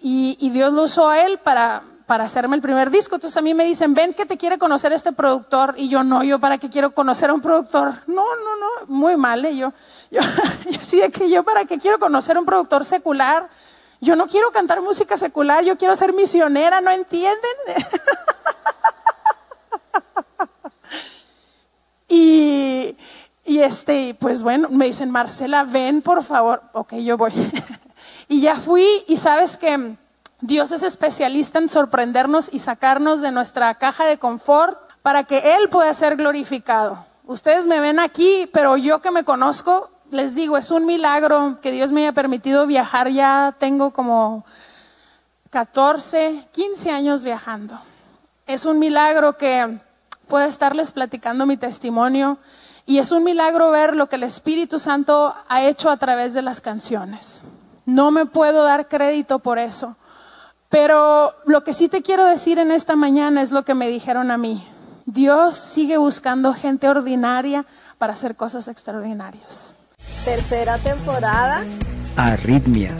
[0.00, 3.14] Y, y, Dios lo usó a él para, para hacerme el primer disco.
[3.14, 5.72] Entonces a mí me dicen, ven que te quiere conocer este productor.
[5.78, 8.02] Y yo, no, yo para qué quiero conocer a un productor.
[8.06, 9.42] No, no, no, muy mal.
[9.46, 9.56] ¿eh?
[9.56, 9.72] Yo,
[10.78, 13.48] así de que yo para qué quiero conocer a un productor secular.
[14.02, 17.56] Yo no quiero cantar música secular, yo quiero ser misionera, ¿no entienden?
[22.10, 22.94] y,
[23.46, 26.60] y este, pues bueno, me dicen, Marcela, ven por favor.
[26.74, 27.32] Ok, yo voy.
[28.28, 29.96] y ya fui y sabes que
[30.42, 35.68] Dios es especialista en sorprendernos y sacarnos de nuestra caja de confort para que Él
[35.68, 37.06] pueda ser glorificado.
[37.24, 41.70] Ustedes me ven aquí, pero yo que me conozco, les digo, es un milagro que
[41.70, 43.08] Dios me haya permitido viajar.
[43.10, 44.44] Ya tengo como
[45.50, 47.78] 14, 15 años viajando.
[48.44, 49.78] Es un milagro que
[50.26, 52.38] pueda estarles platicando mi testimonio
[52.84, 56.42] y es un milagro ver lo que el Espíritu Santo ha hecho a través de
[56.42, 57.44] las canciones.
[57.86, 59.94] No me puedo dar crédito por eso.
[60.72, 64.30] Pero lo que sí te quiero decir en esta mañana es lo que me dijeron
[64.30, 64.66] a mí.
[65.04, 67.66] Dios sigue buscando gente ordinaria
[67.98, 69.76] para hacer cosas extraordinarias.
[70.24, 71.62] Tercera temporada.
[72.16, 72.90] Arritmia.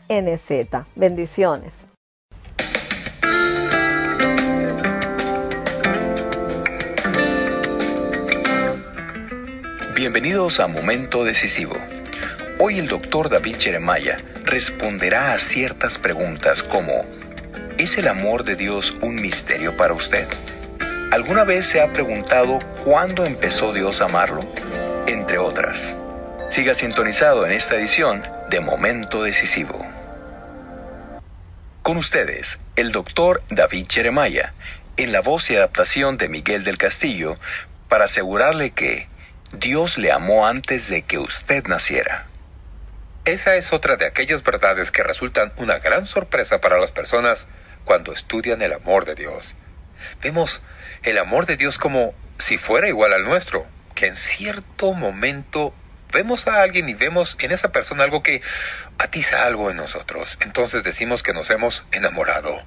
[0.96, 1.85] Bendiciones.
[10.06, 11.76] Bienvenidos a Momento Decisivo.
[12.60, 17.04] Hoy el doctor David Jeremiah responderá a ciertas preguntas como
[17.80, 20.28] ¿Es el amor de Dios un misterio para usted?
[21.12, 24.41] ¿Alguna vez se ha preguntado cuándo empezó Dios a amarlo?
[25.08, 25.98] Entre otras.
[26.52, 29.88] Siga sintonizado en esta edición de Momento Decisivo.
[31.82, 34.54] Con ustedes, el doctor David Jeremiah,
[34.98, 37.39] en la voz y adaptación de Miguel del Castillo,
[37.89, 39.08] para asegurarle que
[39.56, 42.28] Dios le amó antes de que usted naciera.
[43.26, 47.48] Esa es otra de aquellas verdades que resultan una gran sorpresa para las personas
[47.84, 49.56] cuando estudian el amor de Dios.
[50.22, 50.62] Vemos
[51.04, 53.65] el amor de Dios como si fuera igual al nuestro,
[53.96, 55.74] que en cierto momento
[56.12, 58.41] vemos a alguien y vemos en esa persona algo que
[58.98, 60.38] atiza algo en nosotros.
[60.41, 62.63] Entonces decimos que nos hemos enamorado.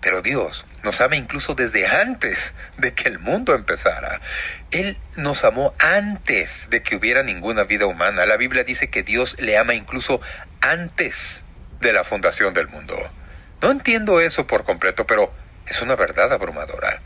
[0.00, 4.20] Pero Dios nos ama incluso desde antes de que el mundo empezara.
[4.70, 8.26] Él nos amó antes de que hubiera ninguna vida humana.
[8.26, 10.20] La Biblia dice que Dios le ama incluso
[10.60, 11.44] antes
[11.80, 12.96] de la fundación del mundo.
[13.60, 15.34] No entiendo eso por completo, pero
[15.66, 17.02] es una verdad abrumadora.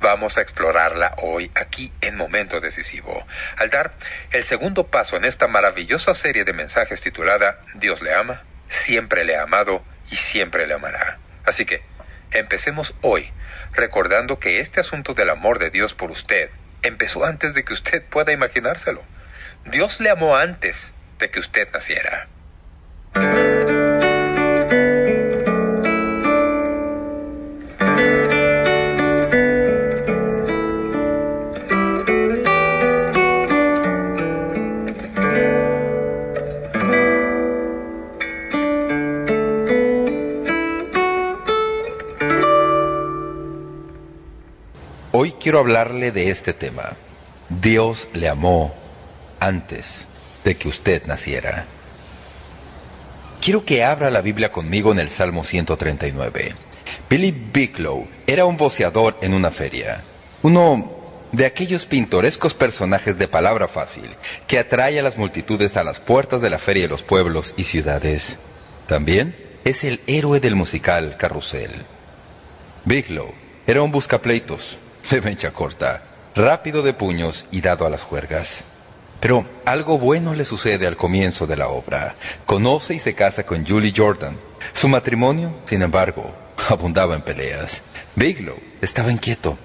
[0.00, 3.26] Vamos a explorarla hoy aquí en Momento Decisivo,
[3.56, 3.94] al dar
[4.32, 9.36] el segundo paso en esta maravillosa serie de mensajes titulada Dios le ama, siempre le
[9.36, 11.18] ha amado y siempre le amará.
[11.46, 11.82] Así que,
[12.34, 13.30] Empecemos hoy
[13.72, 16.50] recordando que este asunto del amor de Dios por usted
[16.82, 19.02] empezó antes de que usted pueda imaginárselo.
[19.64, 22.26] Dios le amó antes de que usted naciera.
[45.44, 46.96] Quiero hablarle de este tema.
[47.50, 48.74] Dios le amó
[49.40, 50.06] antes
[50.42, 51.66] de que usted naciera.
[53.42, 56.54] Quiero que abra la Biblia conmigo en el Salmo 139.
[57.10, 60.02] Billy Bicklow era un voceador en una feria,
[60.40, 60.90] uno
[61.30, 64.08] de aquellos pintorescos personajes de palabra fácil
[64.46, 67.64] que atrae a las multitudes a las puertas de la feria de los pueblos y
[67.64, 68.38] ciudades.
[68.86, 71.70] También es el héroe del musical Carrusel.
[72.86, 73.34] Bigelow
[73.66, 74.78] era un buscapleitos,
[75.10, 76.02] de mecha corta,
[76.34, 78.64] rápido de puños y dado a las juergas.
[79.20, 82.14] Pero algo bueno le sucede al comienzo de la obra.
[82.46, 84.36] Conoce y se casa con Julie Jordan.
[84.72, 86.34] Su matrimonio, sin embargo,
[86.68, 87.82] abundaba en peleas.
[88.16, 89.56] Biglow estaba inquieto.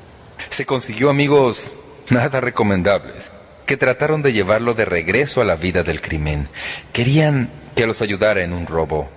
[0.50, 1.72] Se consiguió amigos
[2.10, 3.32] nada recomendables
[3.66, 6.48] que trataron de llevarlo de regreso a la vida del crimen.
[6.92, 9.10] Querían que los ayudara en un robo.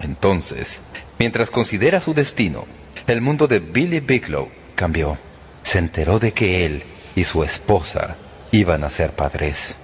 [0.00, 0.80] Entonces,
[1.18, 2.66] mientras considera su destino,
[3.06, 5.16] el mundo de Billy Biglow cambió
[5.68, 6.82] se enteró de que él
[7.14, 8.16] y su esposa
[8.52, 9.74] iban a ser padres.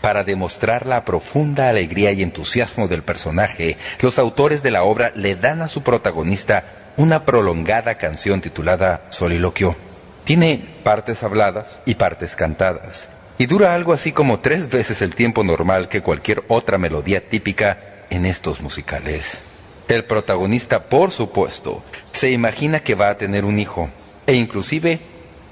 [0.00, 5.36] Para demostrar la profunda alegría y entusiasmo del personaje, los autores de la obra le
[5.36, 6.64] dan a su protagonista
[6.96, 9.76] una prolongada canción titulada Soliloquio.
[10.24, 13.08] Tiene partes habladas y partes cantadas,
[13.38, 17.78] y dura algo así como tres veces el tiempo normal que cualquier otra melodía típica
[18.10, 19.38] en estos musicales.
[19.86, 23.88] El protagonista, por supuesto, se imagina que va a tener un hijo,
[24.26, 24.98] e inclusive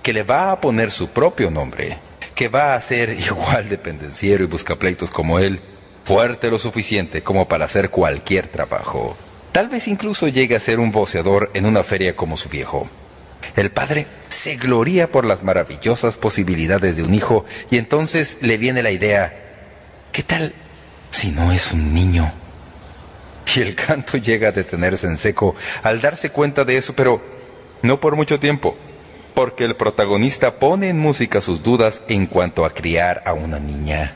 [0.07, 1.99] que le va a poner su propio nombre,
[2.37, 5.61] que va a ser igual de pendenciero y buscapleitos como él,
[6.05, 9.17] fuerte lo suficiente como para hacer cualquier trabajo.
[9.51, 12.89] Tal vez incluso llegue a ser un voceador en una feria como su viejo.
[13.57, 18.85] El padre se gloría por las maravillosas posibilidades de un hijo y entonces le viene
[18.85, 19.37] la idea,
[20.13, 20.53] ¿qué tal
[21.11, 22.33] si no es un niño?
[23.57, 27.21] Y el canto llega a detenerse en seco al darse cuenta de eso, pero
[27.83, 28.77] no por mucho tiempo,
[29.37, 34.15] porque el protagonista pone en música sus dudas en cuanto a criar a una niña.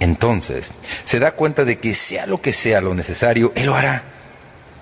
[0.00, 0.72] Entonces,
[1.04, 4.02] se da cuenta de que sea lo que sea lo necesario, él lo hará.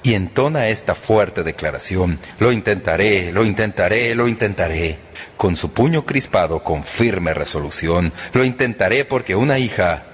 [0.05, 5.01] Y entona esta fuerte declaración, lo intentaré, lo intentaré, lo intentaré,
[5.37, 10.05] con su puño crispado con firme resolución, lo intentaré porque una hija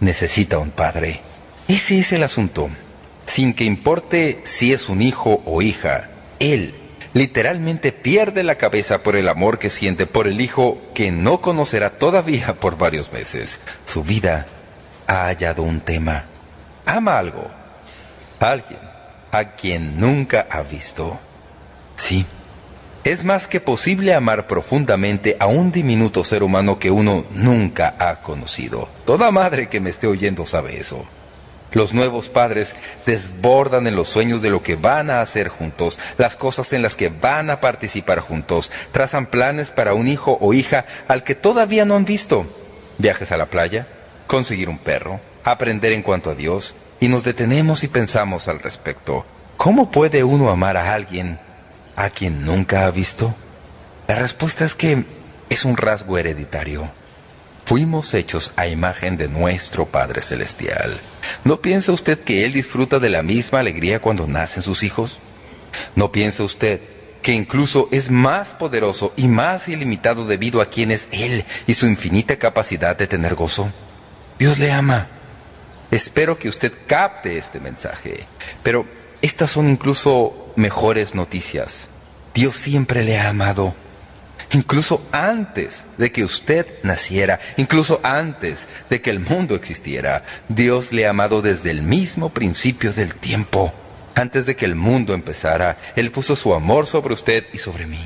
[0.00, 1.20] necesita un padre.
[1.68, 2.70] Ese es el asunto.
[3.26, 6.08] Sin que importe si es un hijo o hija,
[6.38, 6.87] él
[7.18, 11.90] literalmente pierde la cabeza por el amor que siente por el hijo que no conocerá
[11.90, 13.58] todavía por varios meses.
[13.84, 14.46] Su vida
[15.08, 16.26] ha hallado un tema.
[16.86, 17.44] Ama algo,
[18.38, 18.78] alguien,
[19.32, 21.18] a quien nunca ha visto.
[21.96, 22.24] Sí,
[23.02, 28.22] es más que posible amar profundamente a un diminuto ser humano que uno nunca ha
[28.22, 28.88] conocido.
[29.04, 31.04] Toda madre que me esté oyendo sabe eso.
[31.72, 36.36] Los nuevos padres desbordan en los sueños de lo que van a hacer juntos, las
[36.36, 40.86] cosas en las que van a participar juntos, trazan planes para un hijo o hija
[41.08, 42.46] al que todavía no han visto.
[42.96, 43.86] Viajes a la playa,
[44.26, 49.24] conseguir un perro, aprender en cuanto a Dios, y nos detenemos y pensamos al respecto.
[49.56, 51.38] ¿Cómo puede uno amar a alguien
[51.96, 53.34] a quien nunca ha visto?
[54.06, 55.04] La respuesta es que
[55.50, 56.90] es un rasgo hereditario.
[57.68, 60.98] Fuimos hechos a imagen de nuestro Padre Celestial.
[61.44, 65.18] ¿No piensa usted que Él disfruta de la misma alegría cuando nacen sus hijos?
[65.94, 66.80] ¿No piensa usted
[67.20, 71.84] que incluso es más poderoso y más ilimitado debido a quien es Él y su
[71.84, 73.70] infinita capacidad de tener gozo?
[74.38, 75.06] Dios le ama.
[75.90, 78.24] Espero que usted capte este mensaje.
[78.62, 78.86] Pero
[79.20, 81.90] estas son incluso mejores noticias.
[82.32, 83.74] Dios siempre le ha amado
[84.52, 90.24] incluso antes de que usted naciera, incluso antes de que el mundo existiera.
[90.48, 93.72] Dios le ha amado desde el mismo principio del tiempo.
[94.14, 98.00] Antes de que el mundo empezara, Él puso su amor sobre usted y sobre mí.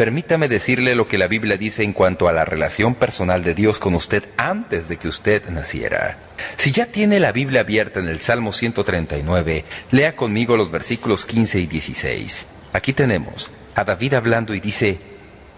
[0.00, 3.78] Permítame decirle lo que la Biblia dice en cuanto a la relación personal de Dios
[3.78, 6.16] con usted antes de que usted naciera.
[6.56, 11.60] Si ya tiene la Biblia abierta en el Salmo 139, lea conmigo los versículos 15
[11.60, 12.46] y 16.
[12.72, 14.98] Aquí tenemos a David hablando y dice,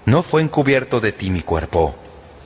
[0.07, 1.97] no fue encubierto de ti mi cuerpo,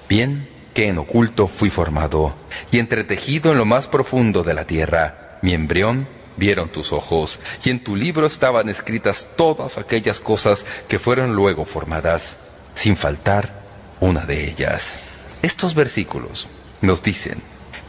[0.09, 2.35] bien que en oculto fui formado,
[2.71, 5.39] y entretejido en lo más profundo de la tierra.
[5.43, 10.99] Mi embrión vieron tus ojos, y en tu libro estaban escritas todas aquellas cosas que
[10.99, 12.37] fueron luego formadas,
[12.75, 13.63] sin faltar
[14.01, 15.01] una de ellas.
[15.43, 16.49] Estos versículos
[16.83, 17.41] nos dicen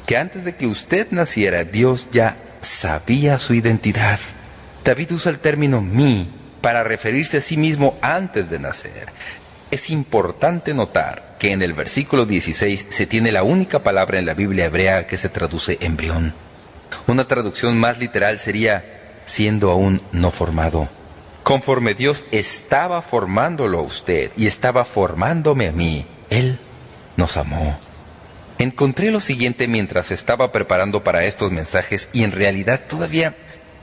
[0.05, 4.19] que antes de que usted naciera, Dios ya sabía su identidad.
[4.85, 6.29] David usa el término mí
[6.61, 9.09] para referirse a sí mismo antes de nacer.
[9.69, 14.33] Es importante notar que en el versículo 16 se tiene la única palabra en la
[14.33, 16.33] Biblia hebrea que se traduce embrión.
[17.05, 20.87] Una traducción más literal sería siendo aún no formado.
[21.43, 26.59] Conforme Dios estaba formándolo a usted y estaba formándome a mí, Él
[27.17, 27.77] nos amó.
[28.59, 33.35] Encontré lo siguiente mientras estaba preparando para estos mensajes y en realidad todavía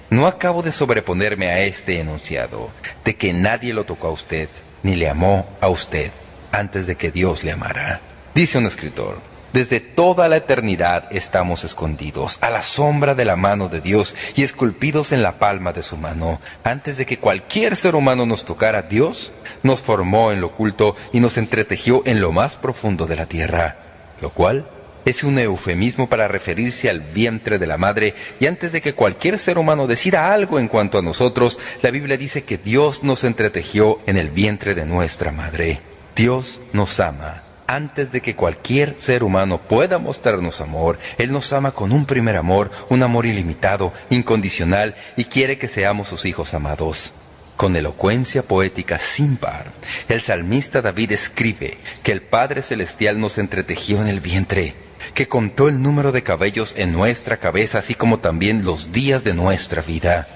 [0.09, 2.70] no acabo de sobreponerme a este enunciado,
[3.05, 4.49] de que nadie lo tocó a usted,
[4.85, 6.12] ni le amó a usted
[6.53, 8.01] antes de que Dios le amara.
[8.35, 9.18] Dice un escritor,
[9.53, 14.43] desde toda la eternidad estamos escondidos a la sombra de la mano de Dios y
[14.43, 16.41] esculpidos en la palma de su mano.
[16.64, 19.32] Antes de que cualquier ser humano nos tocara, Dios
[19.62, 23.76] nos formó en lo oculto y nos entretejió en lo más profundo de la tierra,
[24.20, 24.68] lo cual
[25.05, 29.38] es un eufemismo para referirse al vientre de la madre y antes de que cualquier
[29.38, 34.00] ser humano decida algo en cuanto a nosotros, la Biblia dice que Dios nos entretejió
[34.07, 35.80] en el vientre de nuestra madre.
[36.16, 37.42] Dios nos ama.
[37.66, 42.36] Antes de que cualquier ser humano pueda mostrarnos amor, Él nos ama con un primer
[42.36, 47.14] amor, un amor ilimitado, incondicional y quiere que seamos sus hijos amados.
[47.57, 49.66] Con elocuencia poética sin par,
[50.09, 54.74] el salmista David escribe que el Padre Celestial nos entretejió en el vientre
[55.12, 59.34] que contó el número de cabellos en nuestra cabeza, así como también los días de
[59.34, 60.28] nuestra vida.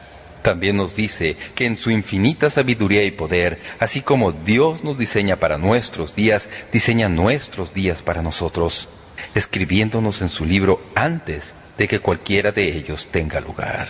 [0.42, 5.36] También nos dice que en su infinita sabiduría y poder, así como Dios nos diseña
[5.36, 8.88] para nuestros días, diseña nuestros días para nosotros,
[9.34, 13.88] escribiéndonos en su libro antes de que cualquiera de ellos tenga lugar.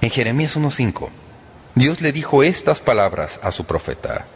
[0.00, 1.08] En Jeremías 1.5,
[1.74, 4.26] Dios le dijo estas palabras a su profeta,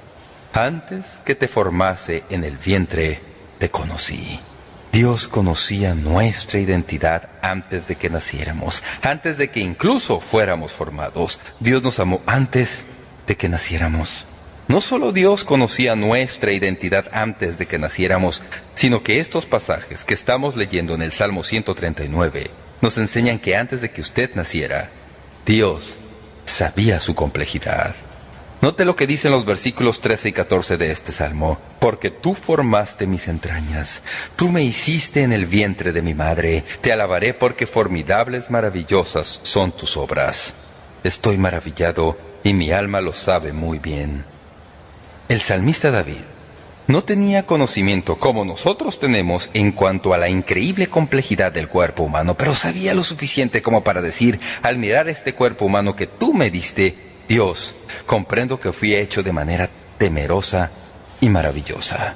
[0.53, 3.21] antes que te formase en el vientre,
[3.59, 4.39] te conocí.
[4.95, 11.41] Dios conocía nuestra identidad antes de que naciéramos, antes de que incluso fuéramos formados.
[11.59, 12.85] Dios nos amó antes
[13.27, 14.29] de que naciéramos.
[14.69, 18.45] No solo Dios conocía nuestra identidad antes de que naciéramos,
[18.77, 23.81] sino que estos pasajes que estamos leyendo en el Salmo 139 nos enseñan que antes
[23.81, 24.91] de que usted naciera,
[25.45, 25.99] Dios
[26.45, 27.97] sabía su complejidad.
[28.65, 31.59] Note lo que dicen los versículos 13 y 14 de este salmo.
[31.81, 34.01] Porque tú formaste mis entrañas,
[34.37, 39.71] tú me hiciste en el vientre de mi madre, te alabaré porque formidables, maravillosas son
[39.71, 40.55] tus obras.
[41.03, 44.25] Estoy maravillado y mi alma lo sabe muy bien.
[45.29, 46.25] El salmista David
[46.87, 52.35] no tenía conocimiento como nosotros tenemos en cuanto a la increíble complejidad del cuerpo humano,
[52.39, 56.51] pero sabía lo suficiente como para decir, al mirar este cuerpo humano que tú me
[56.51, 57.75] diste, Dios,
[58.07, 60.71] comprendo que fui hecho de manera temerosa
[61.21, 62.15] y maravillosa.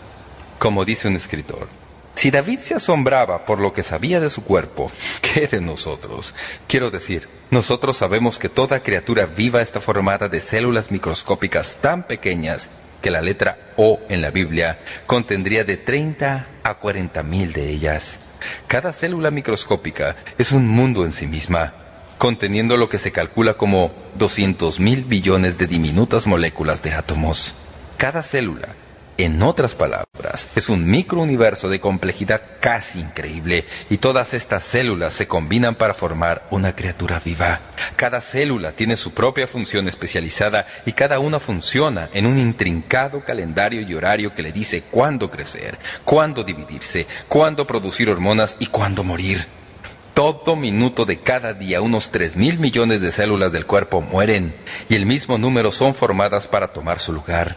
[0.59, 1.69] Como dice un escritor,
[2.15, 4.91] si David se asombraba por lo que sabía de su cuerpo,
[5.23, 6.35] ¿qué de nosotros?
[6.67, 12.71] Quiero decir, nosotros sabemos que toda criatura viva está formada de células microscópicas tan pequeñas
[13.01, 18.19] que la letra O en la Biblia contendría de 30 a 40 mil de ellas.
[18.67, 21.73] Cada célula microscópica es un mundo en sí misma,
[22.19, 27.55] conteniendo lo que se calcula como 200 mil billones de diminutas moléculas de átomos.
[27.97, 28.75] Cada célula
[29.19, 35.27] en otras palabras, es un microuniverso de complejidad casi increíble y todas estas células se
[35.27, 37.61] combinan para formar una criatura viva.
[37.97, 43.81] Cada célula tiene su propia función especializada y cada una funciona en un intrincado calendario
[43.81, 49.49] y horario que le dice cuándo crecer, cuándo dividirse, cuándo producir hormonas y cuándo morir.
[50.19, 54.53] Todo minuto de cada día unos 3 mil millones de células del cuerpo mueren
[54.89, 57.57] y el mismo número son formadas para tomar su lugar.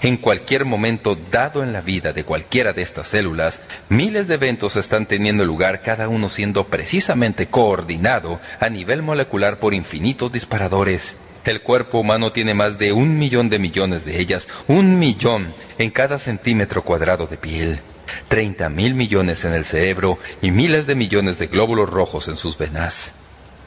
[0.00, 4.74] En cualquier momento dado en la vida de cualquiera de estas células, miles de eventos
[4.74, 11.14] están teniendo lugar, cada uno siendo precisamente coordinado a nivel molecular por infinitos disparadores.
[11.44, 15.90] El cuerpo humano tiene más de un millón de millones de ellas, un millón en
[15.90, 17.80] cada centímetro cuadrado de piel.
[18.28, 22.58] 30 mil millones en el cerebro y miles de millones de glóbulos rojos en sus
[22.58, 23.14] venas.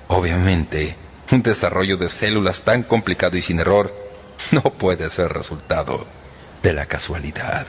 [0.07, 0.95] Obviamente,
[1.31, 3.93] un desarrollo de células tan complicado y sin error
[4.51, 6.05] no puede ser resultado
[6.61, 7.65] de la casualidad.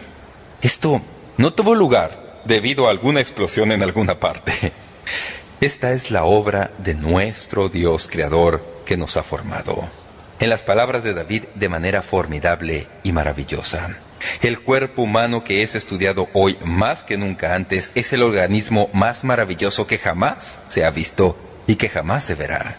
[0.60, 1.00] Esto
[1.36, 4.72] no tuvo lugar debido a alguna explosión en alguna parte.
[5.60, 9.88] Esta es la obra de nuestro Dios Creador que nos ha formado.
[10.38, 13.96] En las palabras de David, de manera formidable y maravillosa.
[14.42, 19.24] El cuerpo humano que es estudiado hoy más que nunca antes es el organismo más
[19.24, 21.36] maravilloso que jamás se ha visto
[21.66, 22.78] y que jamás se verá.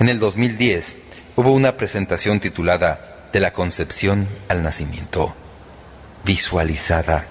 [0.00, 0.96] En el 2010
[1.36, 5.34] hubo una presentación titulada de la concepción al nacimiento,
[6.24, 7.26] visualizada.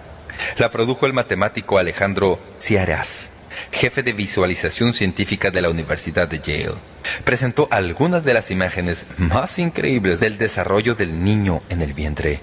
[0.57, 3.29] La produjo el matemático Alejandro Ciaras,
[3.71, 6.75] jefe de visualización científica de la Universidad de Yale.
[7.23, 12.41] Presentó algunas de las imágenes más increíbles del desarrollo del niño en el vientre.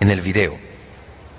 [0.00, 0.58] En el video,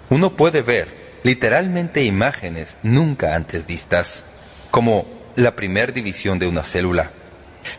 [0.10, 4.24] uno puede ver literalmente imágenes nunca antes vistas,
[4.72, 5.06] como
[5.36, 7.12] la primera división de una célula,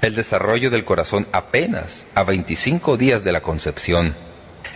[0.03, 4.15] el desarrollo del corazón apenas a 25 días de la concepción,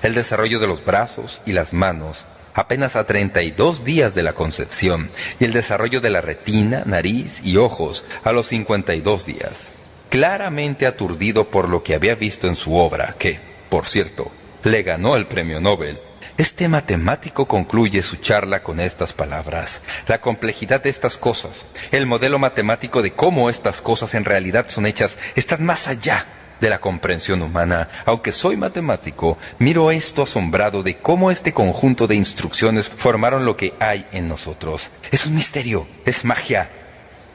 [0.02, 5.10] el desarrollo de los brazos y las manos apenas a 32 días de la concepción
[5.40, 9.72] y el desarrollo de la retina, nariz y ojos a los 52 días.
[10.08, 14.30] Claramente aturdido por lo que había visto en su obra, que, por cierto,
[14.64, 16.00] le ganó el premio Nobel
[16.36, 19.82] este matemático concluye su charla con estas palabras.
[20.08, 24.86] La complejidad de estas cosas, el modelo matemático de cómo estas cosas en realidad son
[24.86, 26.26] hechas, están más allá
[26.60, 27.88] de la comprensión humana.
[28.04, 33.74] Aunque soy matemático, miro esto asombrado de cómo este conjunto de instrucciones formaron lo que
[33.78, 34.90] hay en nosotros.
[35.12, 36.68] Es un misterio, es magia,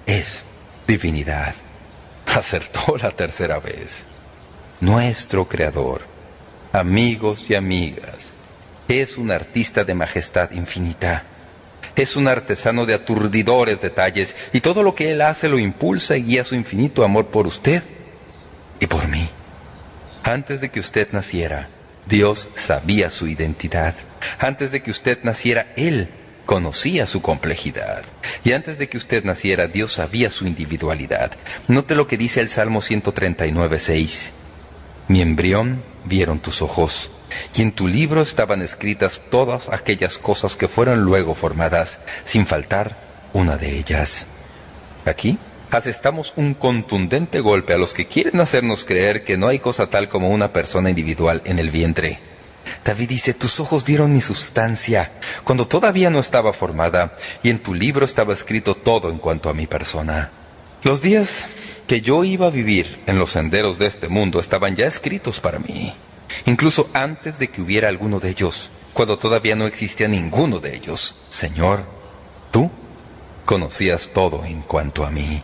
[0.06, 0.44] es
[0.88, 1.56] divinidad.
[2.36, 4.08] Acertó la tercera vez.
[4.82, 6.02] Nuestro Creador,
[6.72, 8.34] amigos y amigas,
[8.88, 11.24] es un artista de majestad infinita.
[11.96, 16.24] Es un artesano de aturdidores detalles y todo lo que él hace lo impulsa y
[16.24, 17.84] guía su infinito amor por usted
[18.80, 19.30] y por mí.
[20.24, 21.68] Antes de que usted naciera,
[22.08, 23.96] Dios sabía su identidad.
[24.40, 26.10] Antes de que usted naciera, Él
[26.46, 28.04] conocía su complejidad.
[28.44, 31.32] Y antes de que usted naciera, Dios sabía su individualidad.
[31.68, 34.32] Note lo que dice el Salmo 139.6.
[35.08, 37.12] Mi embrión vieron tus ojos
[37.56, 42.96] y en tu libro estaban escritas todas aquellas cosas que fueron luego formadas, sin faltar
[43.34, 44.28] una de ellas.
[45.06, 45.38] Aquí
[45.72, 50.10] asestamos un contundente golpe a los que quieren hacernos creer que no hay cosa tal
[50.10, 52.20] como una persona individual en el vientre.
[52.86, 55.12] David dice, tus ojos vieron mi sustancia,
[55.44, 59.54] cuando todavía no estaba formada, y en tu libro estaba escrito todo en cuanto a
[59.54, 60.30] mi persona.
[60.84, 61.48] Los días
[61.90, 65.58] que yo iba a vivir en los senderos de este mundo estaban ya escritos para
[65.58, 65.92] mí.
[66.46, 71.16] incluso antes de que hubiera alguno de ellos, cuando todavía no existía ninguno de ellos.
[71.30, 71.84] Señor,
[72.52, 72.70] tú
[73.44, 75.42] conocías todo en cuanto a mí.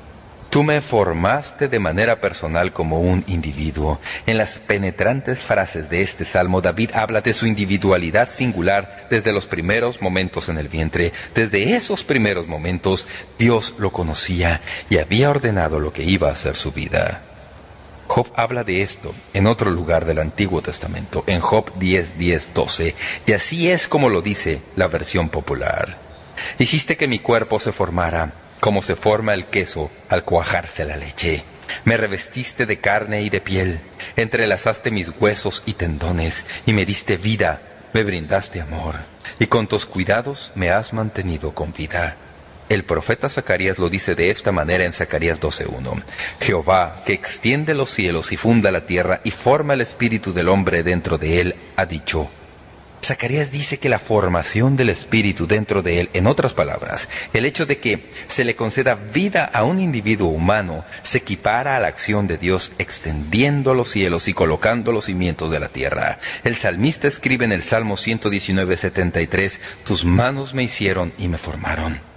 [0.56, 4.00] Tú me formaste de manera personal como un individuo.
[4.26, 9.48] En las penetrantes frases de este salmo, David habla de su individualidad singular desde los
[9.48, 11.12] primeros momentos en el vientre.
[11.34, 13.06] Desde esos primeros momentos,
[13.38, 17.22] Dios lo conocía y había ordenado lo que iba a ser su vida.
[18.08, 22.96] Job habla de esto en otro lugar del Antiguo Testamento, en Job 10, 10, 12,
[23.26, 25.98] y así es como lo dice la versión popular.
[26.60, 31.44] Hiciste que mi cuerpo se formara como se forma el queso al cuajarse la leche.
[31.84, 33.80] Me revestiste de carne y de piel,
[34.16, 37.62] entrelazaste mis huesos y tendones, y me diste vida,
[37.94, 38.96] me brindaste amor,
[39.40, 42.18] y con tus cuidados me has mantenido con vida.
[42.68, 46.02] El profeta Zacarías lo dice de esta manera en Zacarías 12.1.
[46.42, 50.82] Jehová, que extiende los cielos y funda la tierra y forma el espíritu del hombre
[50.82, 52.28] dentro de él, ha dicho,
[53.06, 57.66] Zacarías dice que la formación del espíritu dentro de él, en otras palabras, el hecho
[57.66, 62.28] de que se le conceda vida a un individuo humano, se equipara a la acción
[62.28, 66.20] de Dios extendiendo los cielos y colocando los cimientos de la tierra.
[66.44, 72.15] El salmista escribe en el Salmo 119, 73, Tus manos me hicieron y me formaron.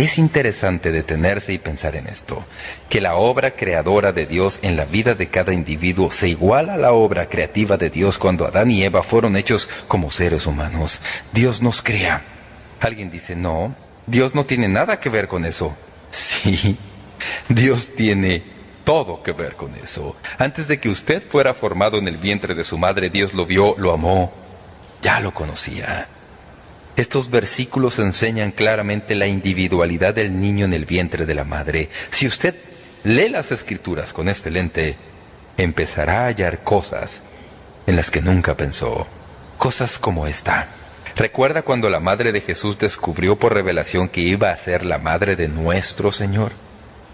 [0.00, 2.42] Es interesante detenerse y pensar en esto,
[2.88, 6.78] que la obra creadora de Dios en la vida de cada individuo se iguala a
[6.78, 11.00] la obra creativa de Dios cuando Adán y Eva fueron hechos como seres humanos.
[11.34, 12.22] Dios nos crea.
[12.80, 13.76] Alguien dice, no,
[14.06, 15.76] Dios no tiene nada que ver con eso.
[16.10, 16.78] Sí,
[17.50, 18.42] Dios tiene
[18.84, 20.16] todo que ver con eso.
[20.38, 23.74] Antes de que usted fuera formado en el vientre de su madre, Dios lo vio,
[23.76, 24.32] lo amó,
[25.02, 26.08] ya lo conocía.
[27.00, 31.88] Estos versículos enseñan claramente la individualidad del niño en el vientre de la madre.
[32.10, 32.54] Si usted
[33.04, 34.96] lee las escrituras con este lente,
[35.56, 37.22] empezará a hallar cosas
[37.86, 39.06] en las que nunca pensó.
[39.56, 40.68] Cosas como esta.
[41.16, 45.36] ¿Recuerda cuando la madre de Jesús descubrió por revelación que iba a ser la madre
[45.36, 46.52] de nuestro Señor?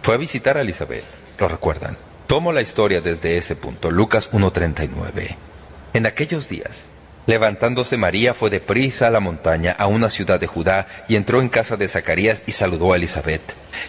[0.03, 1.05] Fue a visitar a Elizabeth.
[1.39, 1.97] ¿Lo recuerdan?
[2.27, 5.37] Tomo la historia desde ese punto, Lucas 1.39.
[5.93, 6.91] En aquellos días,
[7.27, 11.43] Levantándose María fue de prisa a la montaña, a una ciudad de Judá, y entró
[11.43, 13.43] en casa de Zacarías y saludó a Elizabeth.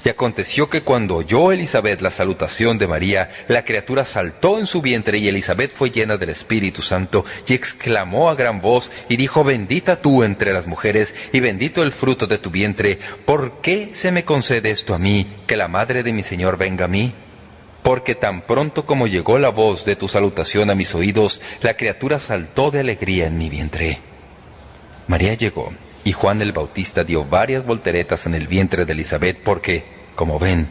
[0.04, 4.82] Y aconteció que cuando oyó Elizabeth la salutación de María, la criatura saltó en su
[4.82, 9.44] vientre y Elizabeth fue llena del Espíritu Santo y exclamó a gran voz y dijo,
[9.44, 13.00] bendita tú entre las mujeres y bendito el fruto de tu vientre.
[13.26, 16.86] ¿Por qué se me concede esto a mí, que la madre de mi Señor venga
[16.86, 17.14] a mí?
[17.84, 22.20] Porque tan pronto como llegó la voz de tu salutación a mis oídos, la criatura
[22.20, 24.00] saltó de alegría en mi vientre.
[25.08, 25.72] María llegó,
[26.04, 30.68] y Juan el Bautista dio varias volteretas en el vientre de Elizabeth porque, como ven,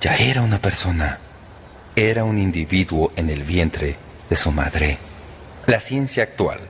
[0.00, 1.18] ya era una persona,
[1.96, 3.96] era un individuo en el vientre
[4.30, 4.98] de su madre.
[5.66, 6.60] La ciencia actual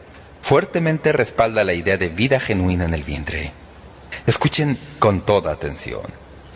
[0.40, 3.52] fuertemente respalda la idea de vida genuina en el vientre.
[4.26, 6.02] Escuchen con toda atención.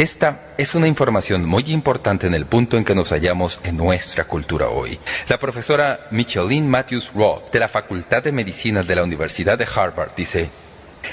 [0.03, 4.25] Esta es una información muy importante en el punto en que nos hallamos en nuestra
[4.25, 4.99] cultura hoy.
[5.29, 10.11] La profesora Micheline Matthews Roth de la Facultad de Medicina de la Universidad de Harvard
[10.17, 10.51] dice,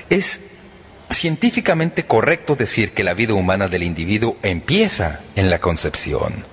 [0.09, 0.41] es
[1.11, 6.43] científicamente correcto decir que la vida humana del individuo empieza en la concepción.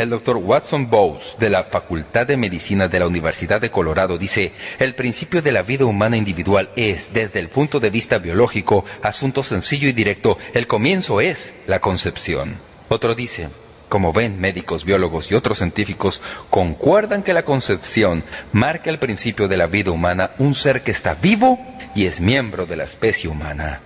[0.00, 4.50] El doctor Watson Bowes, de la Facultad de Medicina de la Universidad de Colorado, dice,
[4.78, 9.42] el principio de la vida humana individual es, desde el punto de vista biológico, asunto
[9.42, 10.38] sencillo y directo.
[10.54, 12.56] El comienzo es la concepción.
[12.88, 13.50] Otro dice,
[13.90, 19.58] como ven, médicos, biólogos y otros científicos concuerdan que la concepción marca el principio de
[19.58, 21.60] la vida humana, un ser que está vivo
[21.94, 23.82] y es miembro de la especie humana.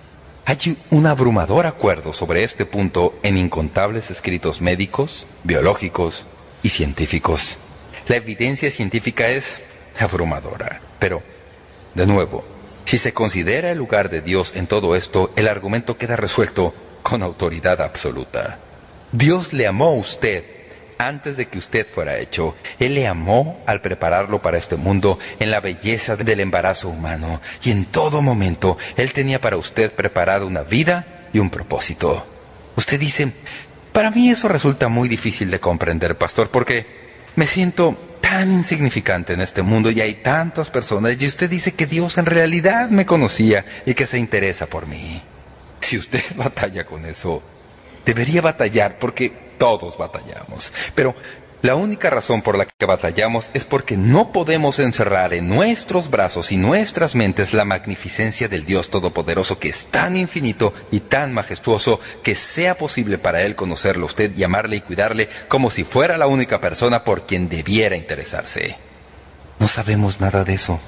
[0.47, 6.27] Hay un abrumador acuerdo sobre este punto en incontables escritos médicos, biológicos
[6.61, 7.57] y científicos.
[8.07, 9.61] La evidencia científica es
[9.99, 11.23] abrumadora, pero,
[11.95, 12.45] de nuevo,
[12.85, 17.23] si se considera el lugar de Dios en todo esto, el argumento queda resuelto con
[17.23, 18.59] autoridad absoluta.
[19.11, 20.43] Dios le amó a usted
[20.97, 22.55] antes de que usted fuera hecho.
[22.79, 27.41] Él le amó al prepararlo para este mundo en la belleza del embarazo humano.
[27.63, 32.25] Y en todo momento Él tenía para usted preparada una vida y un propósito.
[32.75, 33.31] Usted dice,
[33.91, 36.85] para mí eso resulta muy difícil de comprender, pastor, porque
[37.35, 41.85] me siento tan insignificante en este mundo y hay tantas personas y usted dice que
[41.85, 45.21] Dios en realidad me conocía y que se interesa por mí.
[45.79, 47.43] Si usted batalla con eso,
[48.05, 50.71] debería batallar porque todos batallamos.
[50.93, 51.15] Pero
[51.65, 56.51] la única razón por la que batallamos es porque no podemos encerrar en nuestros brazos
[56.51, 61.99] y nuestras mentes la magnificencia del Dios Todopoderoso que es tan infinito y tan majestuoso
[62.21, 66.27] que sea posible para Él conocerlo a usted, llamarle y cuidarle como si fuera la
[66.27, 68.75] única persona por quien debiera interesarse.
[69.57, 70.79] no sabemos nada de eso.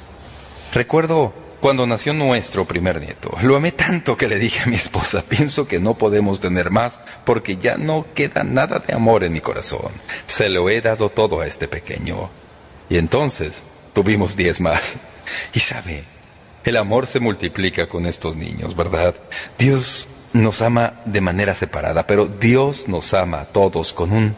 [0.73, 3.31] Recuerdo cuando nació nuestro primer nieto.
[3.41, 6.99] Lo amé tanto que le dije a mi esposa, pienso que no podemos tener más
[7.25, 9.91] porque ya no queda nada de amor en mi corazón.
[10.27, 12.29] Se lo he dado todo a este pequeño.
[12.89, 14.97] Y entonces tuvimos diez más.
[15.53, 16.03] Y sabe,
[16.63, 19.15] el amor se multiplica con estos niños, ¿verdad?
[19.57, 24.35] Dios nos ama de manera separada, pero Dios nos ama a todos con un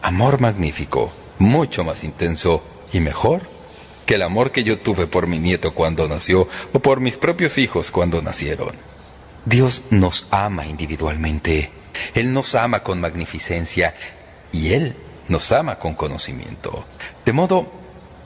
[0.00, 2.62] amor magnífico, mucho más intenso
[2.92, 3.42] y mejor
[4.10, 7.58] que el amor que yo tuve por mi nieto cuando nació o por mis propios
[7.58, 8.72] hijos cuando nacieron.
[9.44, 11.70] Dios nos ama individualmente,
[12.14, 13.94] Él nos ama con magnificencia
[14.50, 14.96] y Él
[15.28, 16.84] nos ama con conocimiento.
[17.24, 17.72] De modo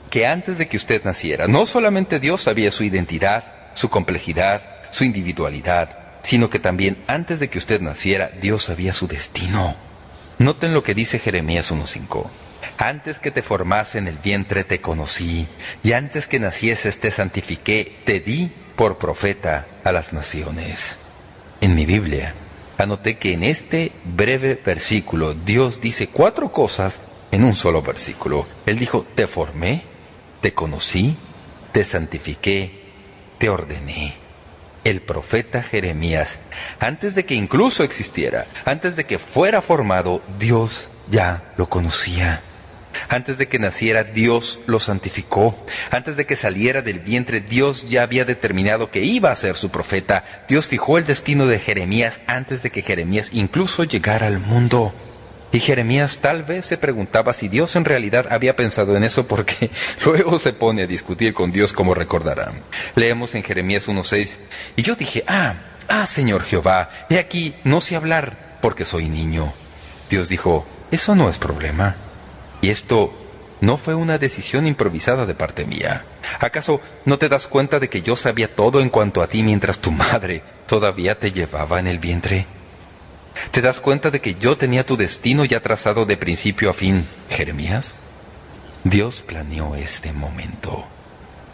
[0.09, 3.43] que antes de que usted naciera, no solamente Dios sabía su identidad,
[3.75, 9.05] su complejidad, su individualidad, sino que también antes de que usted naciera, Dios sabía su
[9.05, 9.75] destino.
[10.39, 12.25] Noten lo que dice Jeremías 1.5.
[12.77, 15.47] Antes que te formase en el vientre te conocí,
[15.81, 20.97] y antes que nacieses te santifiqué, te di por profeta a las naciones.
[21.61, 22.35] En mi Biblia,
[22.77, 26.99] anoté que en este breve versículo Dios dice cuatro cosas
[27.31, 28.45] en un solo versículo.
[28.65, 29.83] Él dijo, te formé,
[30.41, 31.15] te conocí,
[31.71, 32.71] te santifiqué,
[33.37, 34.15] te ordené.
[34.83, 36.39] El profeta Jeremías,
[36.79, 42.41] antes de que incluso existiera, antes de que fuera formado, Dios ya lo conocía.
[43.09, 45.57] Antes de que naciera, Dios lo santificó.
[45.91, 49.69] Antes de que saliera del vientre, Dios ya había determinado que iba a ser su
[49.69, 50.23] profeta.
[50.47, 54.93] Dios fijó el destino de Jeremías antes de que Jeremías incluso llegara al mundo.
[55.51, 59.71] Y Jeremías tal vez se preguntaba si Dios en realidad había pensado en eso porque
[60.05, 62.61] luego se pone a discutir con Dios como recordarán.
[62.95, 64.37] Leemos en Jeremías 1.6,
[64.75, 65.55] y yo dije, ah,
[65.87, 69.53] ah, Señor Jehová, he aquí, no sé hablar porque soy niño.
[70.09, 71.95] Dios dijo, eso no es problema.
[72.65, 73.13] Y esto
[73.61, 76.03] no fue una decisión improvisada de parte mía.
[76.39, 79.77] ¿Acaso no te das cuenta de que yo sabía todo en cuanto a ti mientras
[79.77, 82.47] tu madre todavía te llevaba en el vientre?
[83.51, 87.07] ¿Te das cuenta de que yo tenía tu destino ya trazado de principio a fin,
[87.29, 87.97] Jeremías?
[88.83, 90.87] Dios planeó este momento.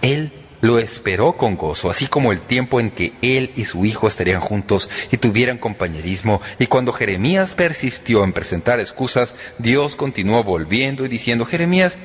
[0.02, 0.32] Él
[0.62, 4.40] lo esperó con gozo, así como el tiempo en que él y su hijo estarían
[4.40, 6.42] juntos y tuvieran compañerismo.
[6.60, 11.98] Y cuando Jeremías persistió en presentar excusas, Dios continuó volviendo y diciendo, Jeremías,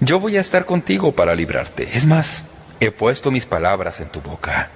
[0.00, 1.88] yo voy a estar contigo para librarte.
[1.94, 2.44] Es más,
[2.80, 4.70] he puesto mis palabras en tu boca.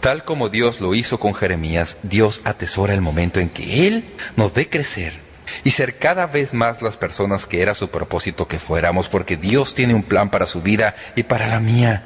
[0.00, 4.04] Tal como Dios lo hizo con Jeremías, Dios atesora el momento en que Él
[4.36, 5.12] nos dé crecer
[5.64, 9.74] y ser cada vez más las personas que era su propósito que fuéramos, porque Dios
[9.74, 12.04] tiene un plan para su vida y para la mía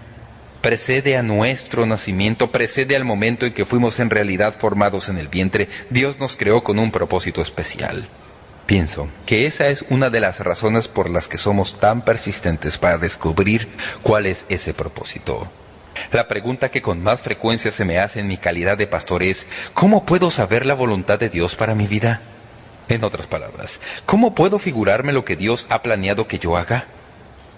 [0.61, 5.29] precede a nuestro nacimiento, precede al momento en que fuimos en realidad formados en el
[5.29, 5.69] vientre.
[5.91, 8.09] Dios nos creó con un propósito especial.
[8.67, 12.99] Pienso que esa es una de las razones por las que somos tan persistentes para
[12.99, 13.69] descubrir
[14.03, 15.49] cuál es ese propósito.
[16.11, 19.47] La pregunta que con más frecuencia se me hace en mi calidad de pastor es,
[19.73, 22.23] ¿cómo puedo saber la voluntad de Dios para mi vida?
[22.89, 26.87] En otras palabras, ¿cómo puedo figurarme lo que Dios ha planeado que yo haga?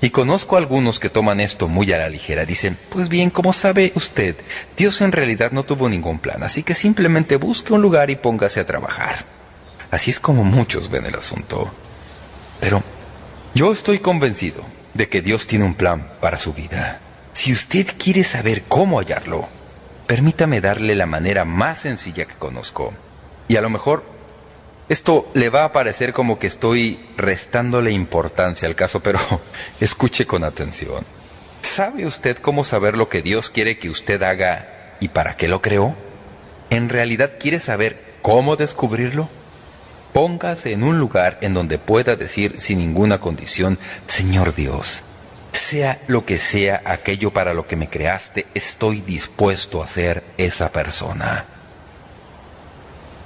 [0.00, 2.44] Y conozco a algunos que toman esto muy a la ligera.
[2.44, 4.36] Dicen, pues bien, como sabe usted,
[4.76, 8.60] Dios en realidad no tuvo ningún plan, así que simplemente busque un lugar y póngase
[8.60, 9.24] a trabajar.
[9.90, 11.70] Así es como muchos ven el asunto.
[12.60, 12.82] Pero
[13.54, 17.00] yo estoy convencido de que Dios tiene un plan para su vida.
[17.32, 19.48] Si usted quiere saber cómo hallarlo,
[20.06, 22.92] permítame darle la manera más sencilla que conozco.
[23.48, 24.17] Y a lo mejor
[24.88, 29.18] esto le va a parecer como que estoy restándole importancia al caso, pero
[29.80, 31.04] escuche con atención.
[31.62, 35.60] ¿Sabe usted cómo saber lo que Dios quiere que usted haga y para qué lo
[35.60, 35.94] creó?
[36.70, 39.28] ¿En realidad quiere saber cómo descubrirlo?
[40.12, 45.02] Póngase en un lugar en donde pueda decir sin ninguna condición, Señor Dios,
[45.52, 50.72] sea lo que sea aquello para lo que me creaste, estoy dispuesto a ser esa
[50.72, 51.44] persona.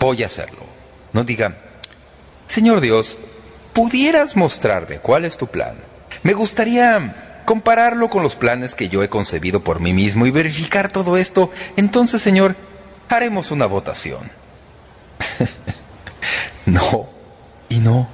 [0.01, 0.62] Voy a hacerlo.
[1.13, 1.57] No diga,
[2.47, 3.19] Señor Dios,
[3.73, 5.77] ¿pudieras mostrarme cuál es tu plan?
[6.23, 10.91] Me gustaría compararlo con los planes que yo he concebido por mí mismo y verificar
[10.91, 11.51] todo esto.
[11.77, 12.57] Entonces, Señor,
[13.09, 14.31] haremos una votación.
[16.67, 17.09] no,
[17.69, 18.09] y no.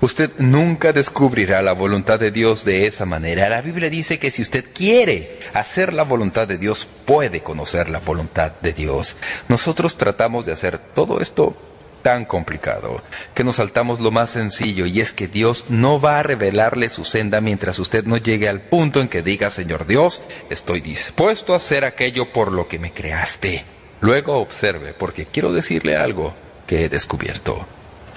[0.00, 3.48] Usted nunca descubrirá la voluntad de Dios de esa manera.
[3.48, 7.98] La Biblia dice que si usted quiere hacer la voluntad de Dios, puede conocer la
[7.98, 9.16] voluntad de Dios.
[9.48, 11.56] Nosotros tratamos de hacer todo esto
[12.02, 13.02] tan complicado
[13.34, 17.04] que nos saltamos lo más sencillo y es que Dios no va a revelarle su
[17.04, 21.58] senda mientras usted no llegue al punto en que diga, Señor Dios, estoy dispuesto a
[21.58, 23.64] hacer aquello por lo que me creaste.
[24.00, 26.34] Luego observe, porque quiero decirle algo
[26.66, 27.66] que he descubierto.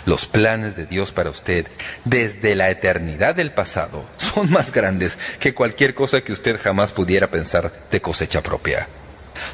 [0.06, 1.68] Los planes de Dios para usted
[2.06, 7.30] desde la eternidad del pasado son más grandes que cualquier cosa que usted jamás pudiera
[7.30, 8.88] pensar de cosecha propia.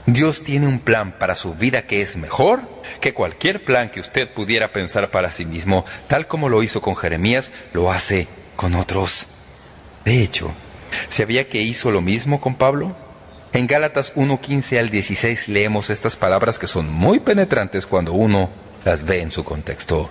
[0.05, 2.61] Dios tiene un plan para su vida que es mejor
[3.01, 6.95] que cualquier plan que usted pudiera pensar para sí mismo, tal como lo hizo con
[6.95, 9.27] Jeremías, lo hace con otros.
[10.05, 10.51] De hecho,
[11.09, 12.95] ¿sabía que hizo lo mismo con Pablo?
[13.53, 18.49] En Gálatas 1.15 al 16 leemos estas palabras que son muy penetrantes cuando uno
[18.85, 20.09] las ve en su contexto.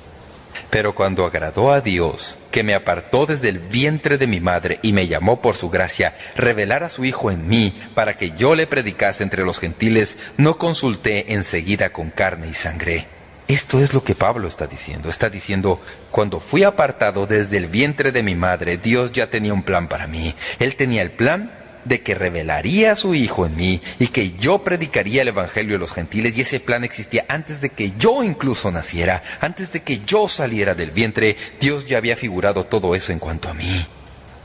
[0.70, 4.92] Pero cuando agradó a Dios, que me apartó desde el vientre de mi madre y
[4.92, 8.66] me llamó por su gracia, revelar a su Hijo en mí para que yo le
[8.66, 13.06] predicase entre los gentiles, no consulté enseguida con carne y sangre.
[13.48, 15.08] Esto es lo que Pablo está diciendo.
[15.08, 19.62] Está diciendo, cuando fui apartado desde el vientre de mi madre, Dios ya tenía un
[19.62, 20.34] plan para mí.
[20.58, 21.52] Él tenía el plan
[21.86, 25.78] de que revelaría a su Hijo en mí y que yo predicaría el Evangelio a
[25.78, 30.00] los gentiles y ese plan existía antes de que yo incluso naciera, antes de que
[30.00, 33.86] yo saliera del vientre, Dios ya había figurado todo eso en cuanto a mí.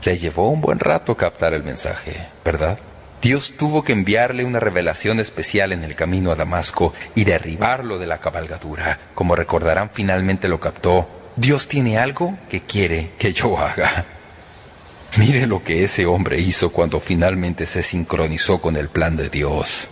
[0.04, 2.78] Le llevó un buen rato captar el mensaje, ¿verdad?
[3.20, 8.06] Dios tuvo que enviarle una revelación especial en el camino a Damasco y derribarlo de
[8.06, 8.98] la cabalgadura.
[9.14, 11.08] Como recordarán, finalmente lo captó.
[11.36, 14.04] Dios tiene algo que quiere que yo haga.
[15.18, 19.88] Mire lo que ese hombre hizo cuando finalmente se sincronizó con el plan de Dios.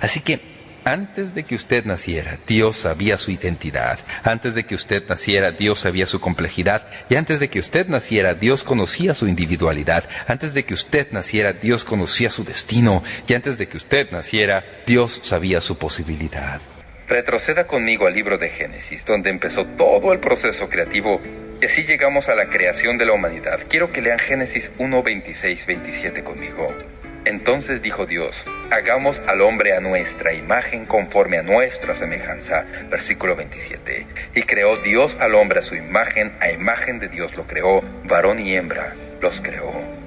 [0.00, 0.40] Así que
[0.84, 3.98] antes de que usted naciera, Dios sabía su identidad.
[4.22, 6.86] Antes de que usted naciera, Dios sabía su complejidad.
[7.08, 10.04] Y antes de que usted naciera, Dios conocía su individualidad.
[10.28, 13.02] Antes de que usted naciera, Dios conocía su destino.
[13.26, 16.60] Y antes de que usted naciera, Dios sabía su posibilidad.
[17.08, 21.20] Retroceda conmigo al libro de Génesis, donde empezó todo el proceso creativo
[21.60, 23.60] y así llegamos a la creación de la humanidad.
[23.68, 26.76] Quiero que lean Génesis 1, 26, 27 conmigo.
[27.24, 32.66] Entonces dijo Dios, hagamos al hombre a nuestra imagen conforme a nuestra semejanza.
[32.90, 34.06] Versículo 27.
[34.34, 38.40] Y creó Dios al hombre a su imagen, a imagen de Dios lo creó, varón
[38.40, 40.05] y hembra los creó.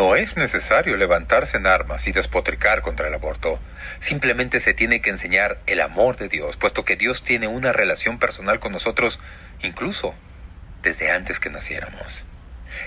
[0.00, 3.60] No es necesario levantarse en armas y despotricar contra el aborto.
[4.00, 8.18] Simplemente se tiene que enseñar el amor de Dios, puesto que Dios tiene una relación
[8.18, 9.20] personal con nosotros,
[9.60, 10.14] incluso
[10.80, 12.24] desde antes que naciéramos.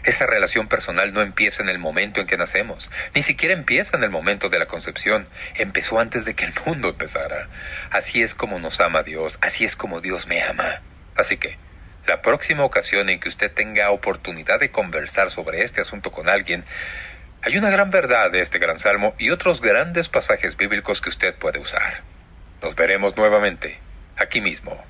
[0.03, 4.03] Esa relación personal no empieza en el momento en que nacemos, ni siquiera empieza en
[4.03, 7.47] el momento de la concepción, empezó antes de que el mundo empezara.
[7.91, 10.82] Así es como nos ama Dios, así es como Dios me ama.
[11.16, 11.59] Así que,
[12.06, 16.66] la próxima ocasión en que usted tenga oportunidad de conversar sobre este asunto con alguien,
[17.41, 21.36] hay una gran verdad de este gran salmo y otros grandes pasajes bíblicos que usted
[21.36, 22.01] puede usar.
[22.62, 23.80] Nos veremos nuevamente,
[24.18, 24.82] aquí mismo.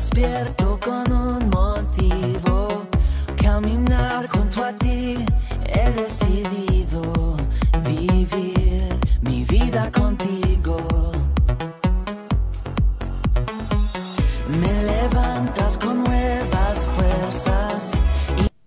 [0.00, 2.86] Despierto con un motivo,
[3.36, 5.22] caminar junto a ti.
[5.66, 7.36] He decidido
[7.84, 10.78] vivir mi vida contigo.
[14.48, 17.92] Me levantas con nuevas fuerzas.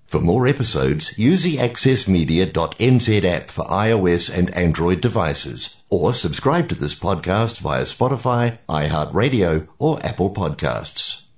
[0.06, 6.76] For more episodes, use the accessmedia.nz app for iOS and Android devices, or subscribe to
[6.76, 11.23] this podcast via Spotify, iHeartRadio, or Apple Podcasts.